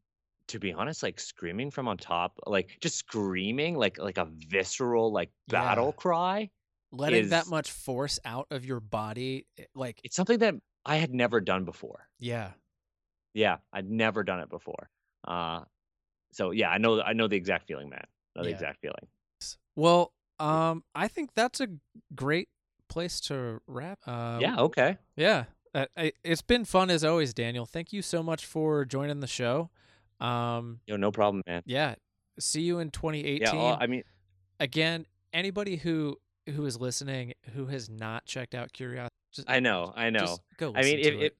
[0.48, 5.12] to be honest, like screaming from on top, like just screaming like like a visceral
[5.12, 5.92] like battle yeah.
[5.92, 6.50] cry
[6.94, 10.54] letting is, that much force out of your body eh, like it's something that
[10.86, 12.08] i had never done before.
[12.18, 12.50] Yeah.
[13.34, 14.88] Yeah i'd never done it before
[15.26, 15.60] uh
[16.32, 18.04] so yeah i know i know the exact feeling man
[18.36, 19.06] know the exact feeling.
[19.76, 21.68] Well um i think that's a
[22.14, 22.48] great
[22.88, 24.98] place to wrap uh, yeah okay.
[25.16, 25.44] yeah
[25.74, 25.86] uh,
[26.22, 27.66] it's been fun as always daniel.
[27.66, 29.70] Thank you so much for joining the show
[30.20, 31.94] um yo no problem man yeah
[32.38, 34.02] see you in 2018 yeah well, i mean
[34.60, 36.16] again anybody who
[36.54, 40.38] who is listening who has not checked out Curiosity, just, I know, I know.
[40.58, 40.72] Go.
[40.74, 41.32] I mean, if, if,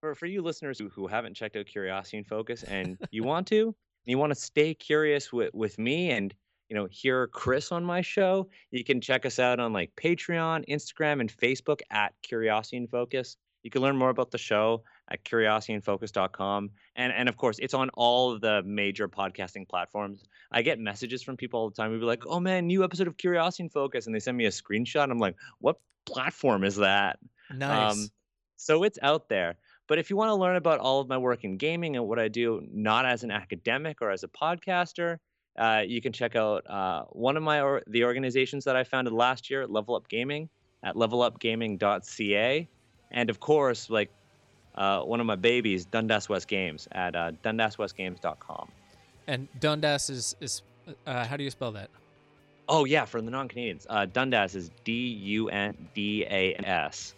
[0.00, 3.46] for for you listeners who, who haven't checked out Curiosity and Focus and you want
[3.48, 3.74] to,
[4.04, 6.34] you want to stay curious with with me and
[6.68, 10.68] you know hear Chris on my show, you can check us out on like Patreon,
[10.68, 13.36] Instagram, and Facebook at Curiosity and Focus.
[13.62, 16.70] You can learn more about the show at curiosityinfocus.com.
[16.96, 20.24] And, and of course, it's on all of the major podcasting platforms.
[20.52, 23.06] I get messages from people all the time who be like, oh man, new episode
[23.06, 24.06] of Curiosity and Focus.
[24.06, 25.10] And they send me a screenshot.
[25.10, 25.76] I'm like, what
[26.06, 27.18] platform is that?
[27.54, 27.92] Nice.
[27.92, 28.08] Um,
[28.56, 29.56] so it's out there.
[29.86, 32.18] But if you want to learn about all of my work in gaming and what
[32.18, 35.18] I do, not as an academic or as a podcaster,
[35.58, 39.12] uh, you can check out uh, one of my or the organizations that I founded
[39.12, 40.48] last year, Level Up Gaming,
[40.84, 42.68] at levelupgaming.ca.
[43.10, 44.10] And of course, like
[44.78, 48.68] uh, one of my babies, Dundas West Games, at uh, dundaswestgames.com.
[49.26, 50.62] And Dundas is is
[51.06, 51.90] uh, how do you spell that?
[52.68, 57.14] Oh yeah, for the non-Canadians, uh, Dundas is D U N D A S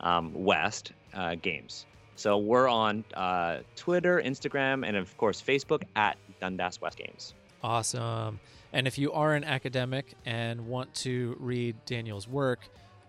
[0.00, 1.86] um, West uh, Games.
[2.16, 7.34] So we're on uh, Twitter, Instagram, and of course Facebook at Dundas West Games.
[7.62, 8.40] Awesome.
[8.72, 12.60] And if you are an academic and want to read Daniel's work,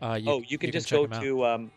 [0.02, 1.72] uh, you, oh, you can you just can go to um,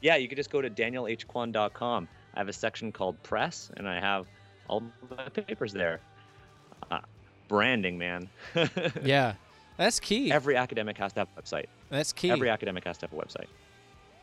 [0.00, 2.08] yeah, you can just go to danielhquan.com.
[2.34, 4.26] I have a section called press, and I have
[4.68, 6.00] all my papers there.
[6.90, 7.00] Uh,
[7.48, 8.28] branding, man.
[9.02, 9.34] yeah,
[9.76, 10.30] that's key.
[10.30, 11.66] Every academic has to have a website.
[11.90, 12.30] That's key.
[12.30, 13.48] Every academic has to have a website.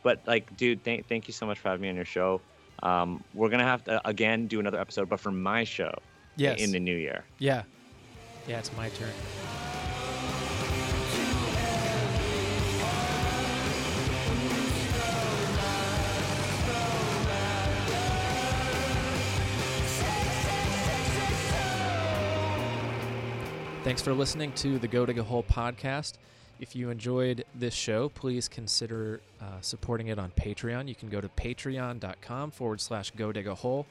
[0.02, 2.40] But like, dude, thank thank you so much for having me on your show.
[2.82, 5.92] Um, we're gonna have to again do another episode, but for my show.
[6.36, 6.60] Yes.
[6.60, 7.24] In the new year.
[7.38, 7.62] Yeah.
[8.48, 9.63] Yeah, it's my turn.
[23.84, 26.14] Thanks for listening to the Go Dig a Hole podcast.
[26.58, 30.88] If you enjoyed this show, please consider uh, supporting it on Patreon.
[30.88, 33.84] You can go to patreon.com forward slash go dig a hole.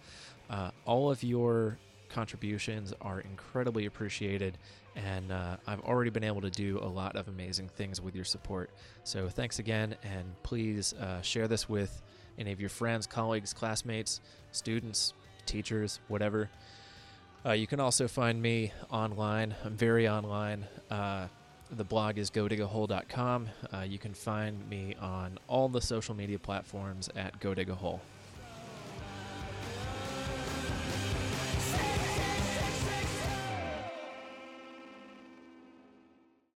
[0.49, 1.78] Uh, all of your
[2.10, 4.57] contributions are incredibly appreciated,
[4.95, 8.26] and uh, I've already been able to do a lot of amazing things with your
[8.26, 8.72] support.
[9.03, 12.02] So thanks again, and please uh, share this with
[12.40, 14.22] any of your friends, colleagues, classmates,
[14.53, 15.14] students,
[15.45, 16.49] teachers, whatever.
[17.45, 19.53] Uh, you can also find me online.
[19.65, 20.65] I'm very online.
[20.90, 21.28] Uh,
[21.70, 23.49] the blog is godigahole.com.
[23.74, 27.99] Uh, you can find me on all the social media platforms at godigahole.